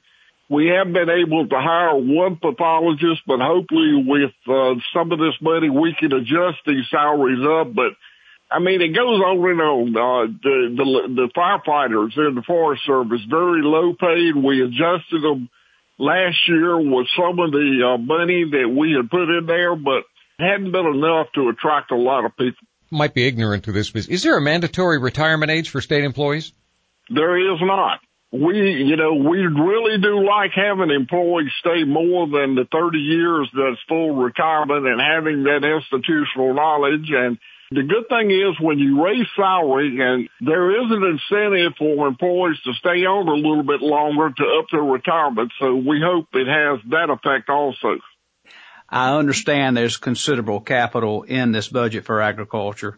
we 0.50 0.68
have 0.68 0.92
been 0.94 1.10
able 1.10 1.48
to 1.48 1.56
hire 1.56 1.96
one 1.96 2.38
pathologist, 2.38 3.22
but 3.25 3.40
hopefully 3.40 4.04
with 4.06 4.34
uh, 4.48 4.75
some 4.94 5.12
of 5.12 5.20
this 5.20 5.36
money 5.42 5.70
we 5.70 5.96
can 5.98 6.14
adjust 6.14 6.60
these 6.66 6.86
salaries 6.92 7.44
up. 7.44 7.74
But 7.74 7.94
I 8.50 8.60
mean, 8.60 8.82
it 8.82 8.94
goes 8.94 9.20
on 9.22 9.50
and 9.50 9.62
on. 9.62 9.88
Uh, 9.98 10.32
the, 10.42 10.75
the, 10.78 11.16
the 11.16 11.30
firefighters 11.36 12.16
in 12.18 12.36
the 12.36 12.44
Forest 12.46 12.84
Service, 12.86 13.22
very 13.28 13.62
low 13.64 13.94
paid. 13.94 14.36
We 14.36 14.62
adjusted 14.62 15.24
them 15.24 15.50
last 15.98 16.38
year 16.48 16.78
with 16.78 17.08
some 17.18 17.40
of 17.40 17.52
the 17.52 17.96
uh, 17.96 17.98
money 17.98 18.46
that 18.52 18.70
we 18.70 18.94
had 18.94 19.10
put 19.10 19.30
in 19.36 19.46
there, 19.48 19.75
but 19.75 20.04
hadn't 20.38 20.72
been 20.72 20.86
enough 20.86 21.28
to 21.36 21.50
attract 21.50 21.92
a 21.92 21.96
lot 21.96 22.25
of 22.25 22.38
people. 22.38 22.68
Might 22.92 23.16
be 23.16 23.28
ignorant 23.28 23.64
to 23.64 23.72
this, 23.72 23.90
but 23.90 24.08
is 24.08 24.22
there 24.22 24.38
a 24.38 24.42
mandatory 24.42 25.00
retirement 25.00 25.52
age 25.52 25.70
for 25.70 25.82
state 25.82 26.04
employees? 26.04 26.54
There 27.10 27.54
is 27.54 27.60
not. 27.62 28.00
We, 28.36 28.84
you 28.84 28.96
know, 28.96 29.15
we 29.15 29.39
really 29.46 30.01
do 30.01 30.25
like 30.25 30.51
having 30.54 30.92
employees 30.92 31.51
stay 31.60 31.84
more 31.84 32.27
than 32.27 32.56
the 32.56 32.68
30 32.72 32.98
years 32.98 33.50
that's 33.54 33.82
full 33.88 34.15
retirement 34.15 34.86
and 34.86 35.00
having 35.00 35.44
that 35.44 35.63
institutional 35.63 36.54
knowledge 36.54 37.10
and 37.12 37.38
the 37.72 37.82
good 37.82 38.08
thing 38.10 38.30
is 38.30 38.60
when 38.60 38.77
you 38.77 39.04
raise 39.04 39.25
salary 39.36 40.00
and 40.00 40.30
there 40.39 40.72
is 40.72 40.92
an 40.92 41.04
incentive 41.04 41.74
for 41.77 42.08
employees 42.08 42.60
to 42.63 42.74
stay 42.74 43.06
on 43.06 43.27
a 43.27 43.34
little 43.34 43.63
bit 43.63 43.82
longer 43.82 44.30
to 44.30 44.44
up 44.60 44.68
their 44.72 44.84
retirement. 44.84 45.51
So 45.60 45.75
we 45.75 46.00
hope 46.04 46.27
it 46.34 46.48
has 46.48 46.80
that 46.92 47.10
effect 47.10 47.50
also. 47.50 47.98
I 48.88 49.18
understand 49.18 49.75
there's 49.75 49.98
considerable 49.98 50.62
capital 50.62 51.24
in 51.24 51.51
this 51.51 51.68
budget 51.68 52.06
for 52.06 52.22
agriculture. 52.22 52.96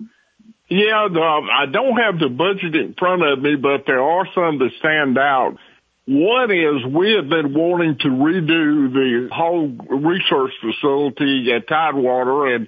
Yeah, 0.69 1.07
the, 1.11 1.21
I 1.21 1.65
don't 1.71 1.95
have 1.97 2.19
the 2.19 2.29
budget 2.29 2.75
in 2.75 2.93
front 2.97 3.23
of 3.23 3.41
me, 3.41 3.55
but 3.55 3.85
there 3.87 4.01
are 4.01 4.27
some 4.35 4.59
that 4.59 4.71
stand 4.79 5.17
out. 5.17 5.57
One 6.05 6.51
is 6.51 6.85
we 6.85 7.13
have 7.13 7.29
been 7.29 7.53
wanting 7.53 7.97
to 7.99 8.07
redo 8.07 8.93
the 8.93 9.29
whole 9.31 9.67
research 9.67 10.51
facility 10.61 11.51
at 11.53 11.67
Tidewater 11.67 12.55
and 12.55 12.67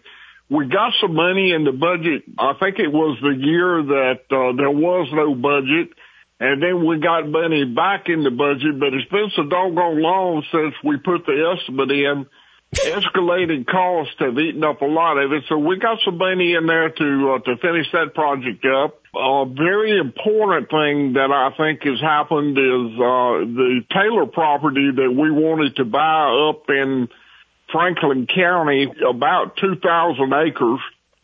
we 0.50 0.68
got 0.68 0.94
some 1.00 1.13
money 1.13 1.51
in 1.51 1.63
the 1.63 1.72
budget. 1.72 2.24
I 2.38 2.53
think 2.60 2.79
it 2.79 2.91
was 2.91 3.18
the 3.22 3.36
year 3.38 3.84
that 3.84 4.22
uh, 4.32 4.58
there 4.58 4.72
was 4.72 5.08
no 5.13 5.36
budget. 5.36 5.94
And 6.39 6.63
then 6.63 6.86
we 6.86 7.00
got 7.00 7.27
money 7.29 7.65
back 7.65 8.08
in 8.08 8.24
the 8.24 8.32
budget, 8.32 8.79
but 8.79 8.94
it's 8.94 9.10
been 9.10 9.29
so 9.36 9.44
doggone 9.44 10.01
long 10.01 10.44
since 10.51 10.74
we 10.84 10.98
put 10.98 11.25
the 11.25 11.56
estimate 11.56 11.91
in. 11.91 12.25
Escalating 12.76 13.66
costs 13.66 14.14
have 14.20 14.38
eaten 14.38 14.64
up 14.64 14.82
a 14.82 14.86
lot 14.86 15.18
of 15.18 15.32
it, 15.32 15.44
so 15.50 15.58
we 15.58 15.80
got 15.80 15.98
some 16.06 16.20
money 16.20 16.54
in 16.54 16.68
there 16.68 16.90
to 16.90 17.32
uh, 17.34 17.40
to 17.40 17.58
finish 17.58 17.88
that 17.94 18.14
project 18.14 18.64
up. 18.64 19.02
A 19.16 19.46
very 19.46 19.98
important 19.98 20.70
thing 20.70 21.14
that 21.14 21.32
I 21.32 21.50
think 21.58 21.82
has 21.84 22.00
happened 22.00 22.58
is 22.60 22.94
uh, 22.94 23.42
the 23.58 23.82
Taylor 23.92 24.28
property 24.28 24.92
that 24.96 25.10
we 25.12 25.32
wanted 25.32 25.78
to 25.78 25.86
buy 25.86 26.50
up 26.50 26.70
in 26.70 27.10
Franklin 27.72 28.28
County, 28.28 28.92
about 29.08 29.58
2,000 29.58 30.34
acres. 30.34 30.80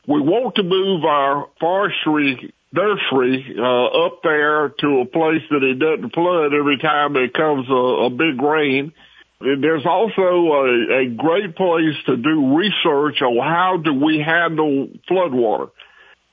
We 0.08 0.22
want 0.22 0.56
to 0.56 0.64
move 0.64 1.06
our 1.06 1.50
forestry 1.60 2.54
nursery 2.72 3.56
uh, 3.58 4.06
up 4.06 4.22
there 4.24 4.70
to 4.70 5.02
a 5.02 5.06
place 5.06 5.42
that 5.50 5.64
it 5.64 5.80
doesn't 5.80 6.14
flood 6.14 6.54
every 6.54 6.78
time 6.80 7.16
it 7.16 7.34
comes 7.34 7.70
a, 7.70 7.74
a 7.74 8.10
big 8.10 8.42
rain. 8.42 8.94
There's 9.40 9.86
also 9.86 10.22
a, 10.22 11.04
a 11.04 11.10
great 11.10 11.56
place 11.56 11.96
to 12.06 12.16
do 12.16 12.56
research 12.56 13.22
on 13.22 13.38
how 13.38 13.78
do 13.84 13.94
we 13.94 14.24
handle 14.26 14.88
floodwater. 15.10 15.72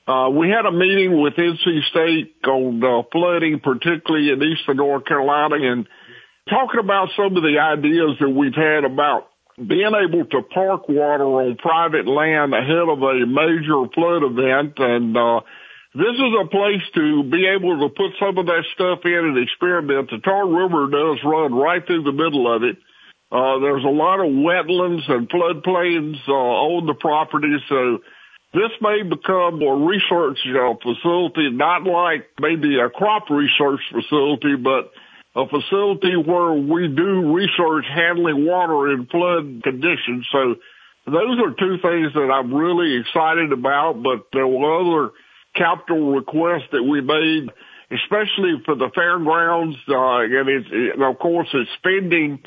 Uh, 0.07 0.29
we 0.29 0.49
had 0.49 0.65
a 0.65 0.71
meeting 0.71 1.21
with 1.21 1.33
NC 1.33 1.83
State 1.89 2.35
on 2.45 2.83
uh, 2.83 3.03
flooding, 3.11 3.59
particularly 3.59 4.31
in 4.31 4.43
eastern 4.43 4.77
North 4.77 5.05
Carolina, 5.05 5.55
and 5.55 5.87
talking 6.49 6.79
about 6.79 7.09
some 7.15 7.35
of 7.37 7.43
the 7.43 7.59
ideas 7.59 8.17
that 8.19 8.29
we've 8.29 8.55
had 8.55 8.83
about 8.83 9.29
being 9.55 9.91
able 9.93 10.25
to 10.25 10.41
park 10.53 10.89
water 10.89 11.23
on 11.23 11.55
private 11.57 12.07
land 12.07 12.53
ahead 12.53 12.87
of 12.89 12.99
a 12.99 13.25
major 13.25 13.87
flood 13.93 14.23
event. 14.23 14.73
And 14.77 15.15
uh, 15.15 15.41
this 15.93 16.15
is 16.15 16.33
a 16.41 16.47
place 16.47 16.83
to 16.95 17.23
be 17.23 17.45
able 17.47 17.79
to 17.79 17.89
put 17.93 18.11
some 18.19 18.37
of 18.37 18.45
that 18.47 18.65
stuff 18.73 18.99
in 19.05 19.13
and 19.13 19.37
experiment. 19.37 20.09
The 20.09 20.19
Tar 20.19 20.47
River 20.47 20.89
does 20.89 21.23
run 21.23 21.53
right 21.53 21.85
through 21.85 22.03
the 22.03 22.11
middle 22.11 22.53
of 22.53 22.63
it. 22.63 22.77
Uh, 23.33 23.57
there's 23.57 23.83
a 23.83 23.87
lot 23.89 24.19
of 24.19 24.27
wetlands 24.27 25.09
and 25.09 25.27
floodplains 25.27 26.17
uh, 26.27 26.31
on 26.31 26.85
the 26.85 26.93
property, 26.93 27.57
so 27.67 27.97
this 28.53 28.69
may 28.79 29.01
become 29.01 29.59
a 29.59 29.75
research 29.75 30.37
facility, 30.83 31.49
not 31.49 31.81
like 31.81 32.29
maybe 32.39 32.77
a 32.77 32.91
crop 32.91 33.31
research 33.31 33.81
facility, 33.91 34.55
but 34.55 34.91
a 35.35 35.47
facility 35.47 36.15
where 36.15 36.53
we 36.53 36.87
do 36.89 37.33
research 37.33 37.85
handling 37.89 38.45
water 38.45 38.93
in 38.93 39.07
flood 39.07 39.63
conditions. 39.63 40.27
So 40.31 40.55
those 41.07 41.39
are 41.39 41.57
two 41.57 41.81
things 41.81 42.13
that 42.13 42.29
I'm 42.31 42.53
really 42.53 43.01
excited 43.01 43.51
about, 43.51 44.03
but 44.03 44.27
there 44.31 44.47
were 44.47 44.79
other 44.79 45.13
capital 45.55 46.13
requests 46.13 46.69
that 46.71 46.83
we 46.83 47.01
made, 47.01 47.49
especially 47.89 48.61
for 48.63 48.75
the 48.75 48.91
fairgrounds. 48.93 49.75
Uh, 49.89 50.21
and 50.21 50.49
it's, 50.49 50.69
it, 50.71 51.01
of 51.01 51.17
course, 51.17 51.47
it's 51.51 51.71
spending 51.79 52.43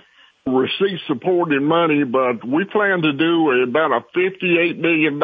receipt 0.47 1.01
supported 1.09 1.61
money, 1.61 2.05
but 2.05 2.47
we 2.47 2.65
plan 2.65 3.03
to 3.03 3.13
do 3.13 3.63
about 3.63 3.91
a 3.93 4.05
$58 4.17 4.79
million 4.79 5.19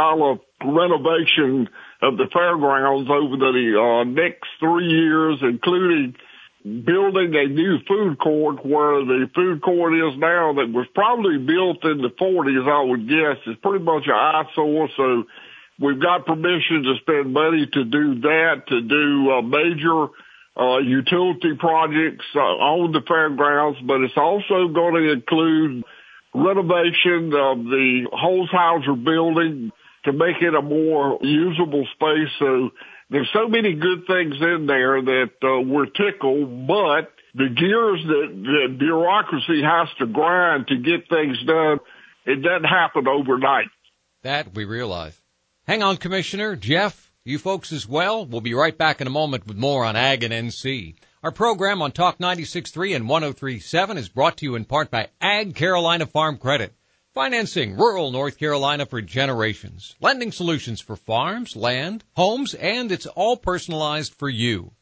renovation 0.64 1.68
of 2.02 2.16
the 2.16 2.26
fairgrounds 2.32 3.08
over 3.08 3.36
the 3.36 3.78
uh, 3.78 4.04
next 4.04 4.48
three 4.58 4.88
years, 4.88 5.38
including 5.42 6.16
building 6.64 7.34
a 7.34 7.46
new 7.48 7.78
food 7.86 8.18
court 8.18 8.64
where 8.66 9.04
the 9.04 9.30
food 9.34 9.62
court 9.62 9.94
is 9.94 10.18
now 10.18 10.54
that 10.54 10.70
was 10.70 10.86
probably 10.94 11.38
built 11.38 11.84
in 11.84 12.02
the 12.02 12.10
40s, 12.20 12.68
I 12.68 12.82
would 12.82 13.08
guess. 13.08 13.42
It's 13.46 13.60
pretty 13.60 13.84
much 13.84 14.06
an 14.06 14.14
eyesore. 14.14 14.88
So 14.96 15.24
we've 15.78 16.00
got 16.00 16.26
permission 16.26 16.82
to 16.82 16.94
spend 17.00 17.32
money 17.32 17.66
to 17.66 17.84
do 17.84 18.20
that, 18.22 18.62
to 18.68 18.80
do 18.80 19.30
a 19.30 19.42
major 19.42 20.10
uh, 20.58 20.78
utility 20.78 21.54
projects 21.58 22.24
uh, 22.34 22.40
on 22.40 22.92
the 22.92 23.00
fairgrounds, 23.06 23.78
but 23.86 24.02
it's 24.02 24.16
also 24.16 24.68
going 24.68 24.94
to 24.94 25.12
include 25.12 25.84
renovation 26.34 27.32
of 27.32 27.64
the 27.64 28.06
Holshouser 28.12 29.02
building 29.02 29.72
to 30.04 30.12
make 30.12 30.42
it 30.42 30.54
a 30.54 30.62
more 30.62 31.18
usable 31.22 31.86
space. 31.94 32.28
So 32.38 32.70
there's 33.10 33.30
so 33.32 33.48
many 33.48 33.74
good 33.74 34.06
things 34.06 34.34
in 34.40 34.66
there 34.66 35.00
that 35.00 35.30
uh, 35.42 35.60
we're 35.60 35.86
tickled, 35.86 36.66
but 36.66 37.12
the 37.34 37.48
gears 37.48 38.02
that, 38.06 38.42
that 38.44 38.78
bureaucracy 38.78 39.62
has 39.62 39.88
to 39.98 40.06
grind 40.06 40.66
to 40.68 40.76
get 40.76 41.08
things 41.08 41.38
done, 41.46 41.78
it 42.26 42.42
doesn't 42.42 42.64
happen 42.64 43.08
overnight. 43.08 43.68
That 44.22 44.54
we 44.54 44.64
realize. 44.64 45.18
Hang 45.66 45.82
on, 45.82 45.96
Commissioner. 45.96 46.56
Jeff, 46.56 47.11
you 47.24 47.38
folks 47.38 47.72
as 47.72 47.88
well. 47.88 48.26
We'll 48.26 48.40
be 48.40 48.54
right 48.54 48.76
back 48.76 49.00
in 49.00 49.06
a 49.06 49.10
moment 49.10 49.46
with 49.46 49.56
more 49.56 49.84
on 49.84 49.94
Ag 49.94 50.24
and 50.24 50.34
NC. 50.34 50.96
Our 51.22 51.30
program 51.30 51.80
on 51.80 51.92
Talk 51.92 52.18
96.3 52.18 52.96
and 52.96 53.04
103.7 53.04 53.96
is 53.96 54.08
brought 54.08 54.38
to 54.38 54.44
you 54.44 54.56
in 54.56 54.64
part 54.64 54.90
by 54.90 55.08
Ag 55.20 55.54
Carolina 55.54 56.06
Farm 56.06 56.36
Credit. 56.36 56.74
Financing 57.14 57.76
rural 57.76 58.10
North 58.10 58.38
Carolina 58.38 58.86
for 58.86 59.00
generations. 59.00 59.94
Lending 60.00 60.32
solutions 60.32 60.80
for 60.80 60.96
farms, 60.96 61.54
land, 61.54 62.02
homes, 62.16 62.54
and 62.54 62.90
it's 62.90 63.06
all 63.06 63.36
personalized 63.36 64.14
for 64.14 64.28
you. 64.28 64.72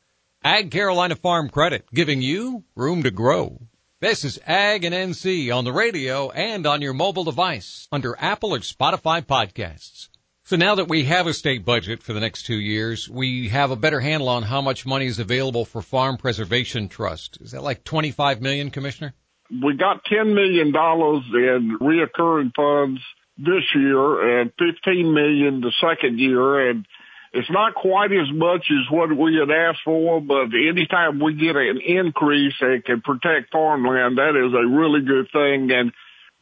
Ag 0.43 0.71
Carolina 0.71 1.17
Farm 1.17 1.51
Credit, 1.51 1.85
giving 1.93 2.23
you 2.23 2.65
room 2.75 3.03
to 3.03 3.11
grow. 3.11 3.61
This 4.01 4.25
is 4.25 4.41
Ag 4.47 4.85
and 4.85 4.95
NC 4.95 5.55
on 5.55 5.65
the 5.65 5.73
radio 5.73 6.31
and 6.31 6.67
on 6.67 6.81
your 6.81 6.95
mobile 6.95 7.25
device 7.25 7.87
under 7.93 8.17
Apple 8.19 8.55
or 8.55 8.61
Spotify 8.61 9.21
podcasts. 9.21 10.09
So 10.51 10.57
now 10.57 10.75
that 10.75 10.89
we 10.89 11.05
have 11.05 11.29
a 11.29 11.33
state 11.33 11.65
budget 11.65 12.03
for 12.03 12.13
the 12.13 12.19
next 12.19 12.43
two 12.43 12.59
years, 12.59 13.09
we 13.09 13.51
have 13.51 13.71
a 13.71 13.77
better 13.77 14.01
handle 14.01 14.29
on 14.29 14.43
how 14.43 14.61
much 14.61 14.85
money 14.85 15.07
is 15.07 15.21
available 15.21 15.65
for 15.65 15.81
Farm 15.81 16.17
Preservation 16.17 16.89
Trust. 16.89 17.39
Is 17.41 17.53
that 17.53 17.63
like 17.63 17.85
25 17.85 18.43
million, 18.43 18.71
Commissioner? 18.71 19.15
We 19.49 19.77
got 19.77 20.05
$10 20.07 20.35
million 20.35 20.75
in 20.75 21.79
reoccurring 21.79 22.51
funds 22.57 23.01
this 23.39 23.63
year 23.77 24.41
and 24.41 24.51
15 24.59 25.15
million 25.15 25.61
the 25.61 25.73
second 25.81 26.19
year. 26.19 26.69
And 26.69 26.85
it's 27.33 27.49
not 27.53 27.77
quite 27.77 28.11
as 28.11 28.27
much 28.35 28.67
as 28.73 28.91
what 28.91 29.17
we 29.17 29.37
had 29.39 29.55
asked 29.55 29.83
for, 29.85 30.21
but 30.21 30.47
anytime 30.47 31.21
we 31.21 31.35
get 31.35 31.55
an 31.55 31.79
increase 31.81 32.55
and 32.61 32.85
can 32.85 33.03
protect 33.03 33.53
farmland, 33.53 34.19
that 34.19 34.35
is 34.35 34.53
a 34.53 34.67
really 34.67 35.03
good 35.03 35.29
thing. 35.31 35.71
And 35.71 35.93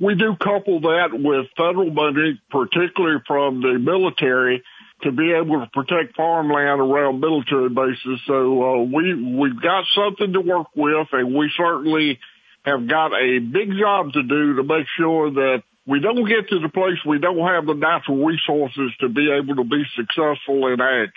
we 0.01 0.15
do 0.15 0.37
couple 0.37 0.81
that 0.81 1.11
with 1.13 1.47
federal 1.57 1.91
money, 1.91 2.41
particularly 2.51 3.21
from 3.27 3.61
the 3.61 3.79
military, 3.79 4.63
to 5.03 5.13
be 5.13 5.33
able 5.33 5.61
to 5.61 5.71
protect 5.73 6.17
farmland 6.17 6.81
around 6.81 7.21
military 7.21 7.69
bases. 7.69 8.21
So 8.27 8.63
uh, 8.63 8.83
we 8.83 9.15
we've 9.15 9.61
got 9.61 9.85
something 9.95 10.33
to 10.33 10.41
work 10.41 10.69
with, 10.75 11.09
and 11.13 11.35
we 11.35 11.51
certainly 11.57 12.19
have 12.65 12.89
got 12.89 13.13
a 13.13 13.39
big 13.39 13.71
job 13.79 14.13
to 14.13 14.23
do 14.23 14.57
to 14.57 14.63
make 14.63 14.87
sure 14.97 15.31
that 15.31 15.63
we 15.87 16.01
don't 16.01 16.29
get 16.29 16.49
to 16.51 16.59
the 16.59 16.69
place 16.69 16.99
we 17.07 17.19
don't 17.19 17.39
have 17.39 17.67
the 17.67 17.75
natural 17.75 18.25
resources 18.25 18.93
to 19.01 19.09
be 19.09 19.31
able 19.31 19.57
to 19.57 19.65
be 19.65 19.85
successful 19.97 20.67
in 20.67 20.81
ag. 20.81 21.11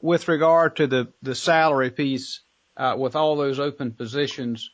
With 0.00 0.28
regard 0.28 0.76
to 0.76 0.86
the 0.86 1.12
the 1.22 1.34
salary 1.34 1.90
piece, 1.90 2.40
uh, 2.76 2.94
with 2.98 3.16
all 3.16 3.36
those 3.36 3.58
open 3.58 3.92
positions, 3.92 4.70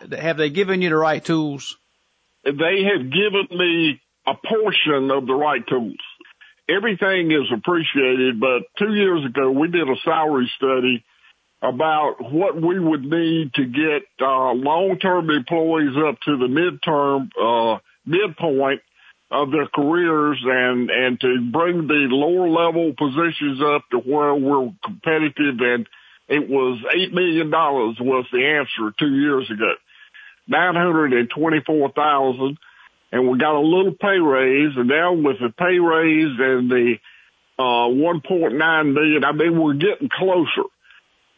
have 0.00 0.36
they 0.36 0.50
given 0.50 0.80
you 0.82 0.90
the 0.90 0.96
right 0.96 1.24
tools? 1.24 1.76
They 2.46 2.84
have 2.84 3.10
given 3.10 3.48
me 3.50 4.00
a 4.26 4.34
portion 4.34 5.10
of 5.10 5.26
the 5.26 5.34
right 5.34 5.66
tools. 5.66 5.96
Everything 6.68 7.30
is 7.30 7.50
appreciated, 7.52 8.40
but 8.40 8.62
two 8.78 8.94
years 8.94 9.24
ago 9.24 9.50
we 9.50 9.68
did 9.68 9.88
a 9.88 9.96
salary 10.04 10.50
study 10.56 11.04
about 11.62 12.16
what 12.20 12.60
we 12.60 12.78
would 12.78 13.04
need 13.04 13.54
to 13.54 13.64
get 13.64 14.02
uh, 14.20 14.52
long-term 14.52 15.30
employees 15.30 15.96
up 15.96 16.16
to 16.24 16.36
the 16.36 16.46
midterm 16.46 17.30
uh, 17.40 17.78
midpoint 18.04 18.80
of 19.30 19.50
their 19.50 19.66
careers 19.66 20.38
and 20.44 20.90
and 20.90 21.20
to 21.20 21.50
bring 21.52 21.88
the 21.88 22.06
lower 22.10 22.48
level 22.48 22.92
positions 22.96 23.60
up 23.60 23.82
to 23.90 23.98
where 23.98 24.34
we're 24.34 24.70
competitive 24.84 25.58
and 25.58 25.88
it 26.28 26.48
was 26.48 26.78
eight 26.94 27.12
million 27.12 27.50
dollars 27.50 27.96
was 28.00 28.26
the 28.32 28.44
answer 28.44 28.94
two 28.98 29.14
years 29.14 29.50
ago. 29.50 29.72
924,000 30.48 32.58
and 33.12 33.28
we 33.28 33.38
got 33.38 33.54
a 33.54 33.60
little 33.60 33.92
pay 33.92 34.18
raise 34.18 34.76
and 34.76 34.88
now 34.88 35.12
with 35.14 35.38
the 35.40 35.50
pay 35.56 35.78
raise 35.78 36.36
and 36.38 36.68
the, 36.70 36.98
uh, 37.58 37.88
1.9 37.88 38.92
million, 38.92 39.24
I 39.24 39.32
mean, 39.32 39.58
we're 39.58 39.72
getting 39.74 40.10
closer, 40.12 40.64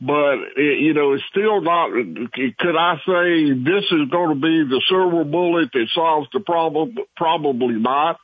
but 0.01 0.39
it, 0.57 0.81
you 0.81 0.95
know, 0.95 1.13
it's 1.13 1.23
still 1.31 1.61
not, 1.61 1.91
could 1.91 2.77
I 2.77 2.97
say 3.07 3.53
this 3.53 3.85
is 3.91 4.09
going 4.11 4.31
to 4.31 4.41
be 4.41 4.65
the 4.69 4.83
silver 4.89 5.25
bullet 5.25 5.71
that 5.73 5.89
solves 5.95 6.29
the 6.33 6.41
problem? 6.41 6.97
Probably 7.17 7.75
not. 7.75 8.19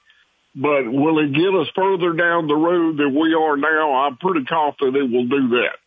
But 0.56 0.86
will 0.86 1.18
it 1.18 1.32
get 1.32 1.52
us 1.52 1.66
further 1.74 2.12
down 2.12 2.46
the 2.46 2.54
road 2.54 2.96
than 2.96 3.12
we 3.12 3.34
are 3.34 3.56
now? 3.56 4.06
I'm 4.06 4.16
pretty 4.18 4.44
confident 4.44 4.96
it 4.96 5.10
will 5.10 5.26
do 5.26 5.48
that. 5.48 5.78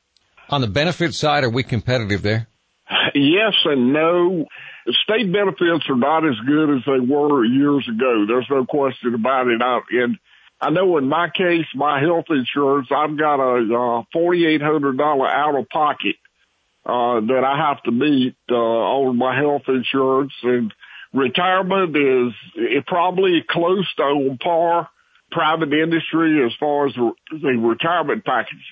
On 0.49 0.60
the 0.60 0.67
benefit 0.67 1.13
side, 1.13 1.45
are 1.45 1.49
we 1.49 1.63
competitive 1.63 2.21
there? 2.21 2.47
Yes 3.15 3.54
and 3.65 3.93
no 3.93 4.45
state 5.04 5.32
benefits 5.32 5.89
are 5.89 5.97
not 5.97 6.26
as 6.26 6.36
good 6.45 6.78
as 6.78 6.84
they 6.86 7.00
were 7.00 7.43
years 7.43 7.88
ago. 7.88 8.26
There's 8.28 8.47
no 8.50 8.65
question 8.65 9.13
about 9.13 9.47
it. 9.47 9.62
I, 9.62 9.80
and 9.91 10.17
I 10.62 10.69
know 10.69 10.97
in 10.97 11.08
my 11.08 11.30
case, 11.30 11.65
my 11.76 12.00
health 12.00 12.26
insurance, 12.30 12.88
I've 12.89 13.17
got 13.17 13.39
a 13.39 13.60
uh, 13.60 14.04
$4,800 14.15 15.30
out 15.30 15.60
of 15.60 15.69
pocket, 15.69 16.15
uh, 16.86 17.19
that 17.19 17.43
I 17.43 17.67
have 17.67 17.84
to 17.84 17.91
meet, 17.91 18.36
uh, 18.50 18.56
on 18.56 19.17
my 19.17 19.36
health 19.36 19.63
insurance 19.67 20.32
and 20.43 20.73
retirement 21.13 21.95
is 21.95 22.34
it 22.56 22.86
probably 22.86 23.43
close 23.50 23.86
to 23.95 24.04
on 24.04 24.38
par 24.38 24.89
private 25.32 25.73
industry 25.73 26.45
as 26.45 26.54
far 26.60 26.88
as 26.88 26.93
the, 26.93 27.12
the 27.32 27.50
retirement 27.58 28.23
packages. 28.23 28.63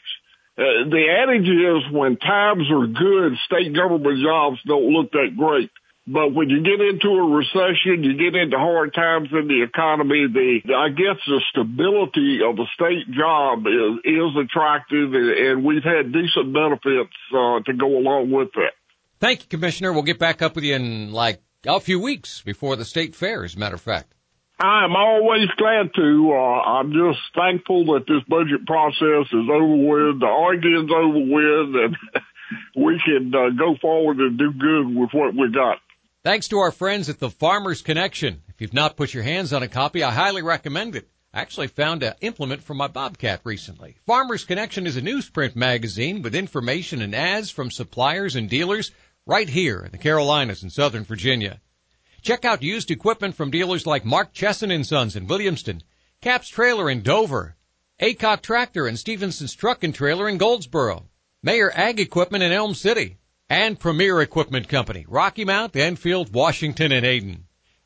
Uh, 0.58 0.88
the 0.88 1.04
adage 1.10 1.48
is 1.48 1.92
when 1.92 2.16
times 2.18 2.72
are 2.72 2.88
good, 2.88 3.34
state 3.46 3.76
government 3.76 4.24
jobs 4.24 4.58
don't 4.66 4.88
look 4.92 5.12
that 5.12 5.36
great. 5.38 5.70
But 6.08 6.34
when 6.34 6.50
you 6.50 6.62
get 6.62 6.80
into 6.80 7.10
a 7.10 7.28
recession, 7.28 8.04
you 8.04 8.14
get 8.16 8.40
into 8.40 8.58
hard 8.58 8.94
times 8.94 9.30
in 9.32 9.48
the 9.48 9.64
economy, 9.64 10.28
the, 10.32 10.74
I 10.74 10.90
guess 10.90 11.18
the 11.26 11.42
stability 11.50 12.42
of 12.46 12.60
a 12.60 12.66
state 12.76 13.12
job 13.12 13.66
is, 13.66 14.00
is 14.06 14.38
attractive 14.38 15.14
and 15.14 15.66
we've 15.66 15.84
had 15.84 16.14
decent 16.14 16.54
benefits, 16.54 17.16
uh, 17.34 17.60
to 17.66 17.74
go 17.74 17.98
along 17.98 18.30
with 18.30 18.50
that. 18.54 18.74
Thank 19.20 19.42
you, 19.42 19.48
Commissioner. 19.50 19.94
We'll 19.94 20.04
get 20.04 20.20
back 20.20 20.44
up 20.44 20.56
with 20.56 20.64
you 20.64 20.76
in 20.76 21.12
like 21.12 21.42
a 21.66 21.80
few 21.80 22.00
weeks 22.00 22.42
before 22.46 22.76
the 22.76 22.86
state 22.86 23.16
fair, 23.16 23.44
as 23.44 23.56
a 23.56 23.60
matter 23.60 23.76
of 23.76 23.82
fact. 23.82 24.14
I'm 24.60 24.96
always 24.96 25.48
glad 25.58 25.94
to. 25.96 26.32
Uh, 26.34 26.62
I'm 26.62 26.94
just 26.94 27.20
thankful 27.36 27.86
that 27.94 28.06
this 28.08 28.24
budget 28.28 28.66
process 28.66 29.28
is 29.28 29.50
over 29.52 29.76
with, 29.76 30.20
the 30.22 30.28
arguing's 30.28 30.92
over 30.92 31.20
with, 31.20 31.76
and 31.76 31.98
we 32.86 33.02
can 33.04 33.34
uh, 33.36 33.50
go 33.50 33.76
forward 33.82 34.18
and 34.18 34.38
do 34.38 34.54
good 34.54 34.96
with 34.96 35.10
what 35.12 35.36
we 35.36 35.52
got. 35.52 35.80
Thanks 36.24 36.48
to 36.48 36.60
our 36.60 36.72
friends 36.72 37.10
at 37.10 37.20
the 37.20 37.30
Farmers 37.30 37.82
Connection. 37.82 38.42
If 38.48 38.62
you've 38.62 38.74
not 38.74 38.96
put 38.96 39.14
your 39.14 39.24
hands 39.24 39.52
on 39.52 39.62
a 39.62 39.68
copy, 39.68 40.04
I 40.04 40.12
highly 40.12 40.42
recommend 40.42 40.96
it. 40.96 41.10
I 41.34 41.42
actually 41.42 41.68
found 41.68 42.02
an 42.02 42.14
implement 42.22 42.64
for 42.64 42.74
my 42.74 42.88
Bobcat 42.88 43.42
recently. 43.44 43.98
Farmers 44.08 44.46
Connection 44.46 44.88
is 44.88 44.96
a 44.96 45.02
newsprint 45.02 45.58
magazine 45.58 46.22
with 46.22 46.34
information 46.34 47.02
and 47.02 47.14
ads 47.14 47.52
from 47.52 47.70
suppliers 47.70 48.38
and 48.38 48.50
dealers 48.50 48.92
right 49.26 49.50
here 49.50 49.84
in 49.84 49.92
the 49.92 49.98
Carolinas 49.98 50.64
and 50.64 50.72
Southern 50.72 51.04
Virginia. 51.04 51.60
Check 52.26 52.44
out 52.44 52.64
used 52.64 52.90
equipment 52.90 53.36
from 53.36 53.52
dealers 53.52 53.86
like 53.86 54.04
Mark 54.04 54.34
Chesson 54.34 54.72
and 54.72 54.84
Sons 54.84 55.16
in 55.16 55.28
Williamston, 55.28 55.84
Cap's 56.22 56.50
Trailer 56.50 56.90
in 56.90 57.04
Dover, 57.04 57.56
Acot 58.02 58.42
Tractor 58.42 58.88
and 58.88 58.98
Stevenson's 58.98 59.54
Truck 59.54 59.84
and 59.84 59.94
Trailer 59.94 60.28
in 60.28 60.40
Goldsboro, 60.40 61.08
Mayor 61.44 61.72
Ag 61.76 62.00
Equipment 62.00 62.44
in 62.44 62.52
Elm 62.52 62.74
City, 62.74 63.20
and 63.48 63.80
Premier 63.80 64.20
Equipment 64.22 64.68
Company, 64.68 65.06
Rocky 65.08 65.46
Mount, 65.46 65.76
Enfield, 65.76 66.34
Washington, 66.34 66.92
and 66.92 67.06
Ayden. 67.06 67.44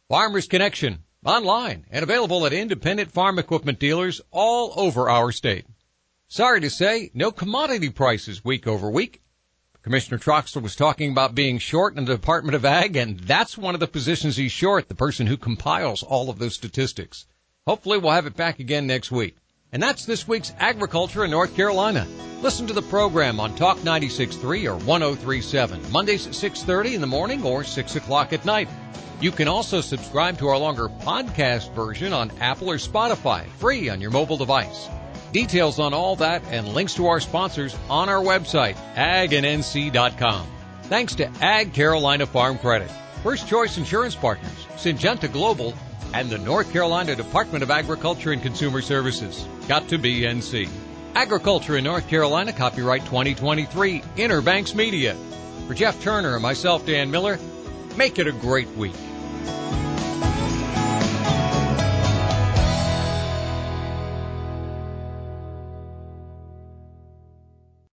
Farmers 0.08 0.48
Connection, 0.48 1.04
online 1.26 1.86
and 1.90 2.02
available 2.02 2.46
at 2.46 2.54
independent 2.54 3.12
farm 3.12 3.40
equipment 3.40 3.78
dealers 3.78 4.22
all 4.32 4.72
over 4.78 5.10
our 5.10 5.34
state. 5.34 5.66
Sorry 6.30 6.62
to 6.62 6.70
say, 6.70 7.12
no 7.14 7.32
commodity 7.32 7.90
prices 7.90 8.46
week 8.46 8.68
over 8.68 8.90
week. 8.90 9.22
Commissioner 9.90 10.20
Troxler 10.20 10.62
was 10.62 10.76
talking 10.76 11.12
about 11.12 11.34
being 11.34 11.58
short 11.58 11.98
in 11.98 12.06
the 12.06 12.14
Department 12.14 12.54
of 12.54 12.64
Ag, 12.64 12.96
and 12.96 13.20
that's 13.22 13.58
one 13.58 13.74
of 13.74 13.80
the 13.80 13.88
positions 13.88 14.38
he's 14.38 14.52
short, 14.52 14.88
the 14.88 14.94
person 14.94 15.26
who 15.26 15.36
compiles 15.36 16.04
all 16.04 16.30
of 16.30 16.38
those 16.38 16.54
statistics. 16.54 17.26
Hopefully 17.66 17.98
we'll 17.98 18.12
have 18.12 18.28
it 18.28 18.36
back 18.36 18.60
again 18.60 18.86
next 18.86 19.12
week. 19.12 19.36
And 19.72 19.82
that's 19.82 20.06
this 20.06 20.28
week's 20.28 20.54
Agriculture 20.60 21.26
in 21.26 21.32
North 21.32 21.56
Carolina. 21.56 22.06
Listen 22.44 22.68
to 22.68 22.74
the 22.74 22.84
program 22.84 23.40
on 23.40 23.56
Talk 23.56 23.80
96.3 23.80 24.72
or 24.72 24.80
103.7, 24.80 25.90
Mondays 25.90 26.28
at 26.28 26.34
6.30 26.34 26.94
in 26.94 27.02
the 27.02 27.08
morning 27.08 27.44
or 27.44 27.64
6 27.64 27.96
o'clock 27.96 28.32
at 28.32 28.46
night. 28.46 28.70
You 29.22 29.32
can 29.32 29.48
also 29.48 29.82
subscribe 29.82 30.38
to 30.38 30.50
our 30.50 30.58
longer 30.60 30.90
podcast 31.02 31.74
version 31.74 32.14
on 32.14 32.30
Apple 32.40 32.70
or 32.70 32.78
Spotify, 32.78 33.48
free 33.54 33.90
on 33.90 34.02
your 34.02 34.12
mobile 34.12 34.38
device. 34.38 34.88
Details 35.32 35.80
on 35.80 35.94
all 35.94 36.16
that 36.18 36.44
and 36.50 36.68
links 36.70 36.96
to 36.96 37.08
our 37.08 37.20
sponsors 37.20 37.78
on 37.90 38.10
our 38.10 38.22
website, 38.24 38.76
agandnc.com. 38.96 40.48
Thanks 40.84 41.16
to 41.16 41.30
Ag 41.42 41.74
Carolina 41.74 42.26
Farm 42.26 42.58
Credit, 42.58 42.90
First 43.24 43.48
Choice 43.48 43.78
Insurance 43.78 44.16
Partners, 44.16 44.66
Syngenta 44.76 45.32
Global, 45.32 45.74
and 46.14 46.30
the 46.30 46.40
North 46.40 46.72
Carolina 46.74 47.16
Department 47.16 47.62
of 47.64 47.70
Agriculture 47.70 48.32
and 48.32 48.42
Consumer 48.42 48.82
Services. 48.82 49.46
Got 49.68 49.88
to 49.90 50.00
be 50.00 50.22
NC. 50.22 50.68
Agriculture 51.14 51.78
in 51.78 51.84
North 51.84 52.08
Carolina, 52.08 52.54
copyright 52.54 53.06
2023, 53.06 54.02
Inner 54.18 54.42
Banks 54.42 54.74
Media. 54.74 55.16
For 55.68 55.76
Jeff 55.76 56.02
Turner 56.02 56.34
and 56.34 56.42
myself, 56.42 56.86
Dan 56.86 57.12
Miller, 57.12 57.38
make 57.96 58.18
it 58.18 58.26
a 58.28 58.32
great 58.32 58.70
week. 58.70 58.96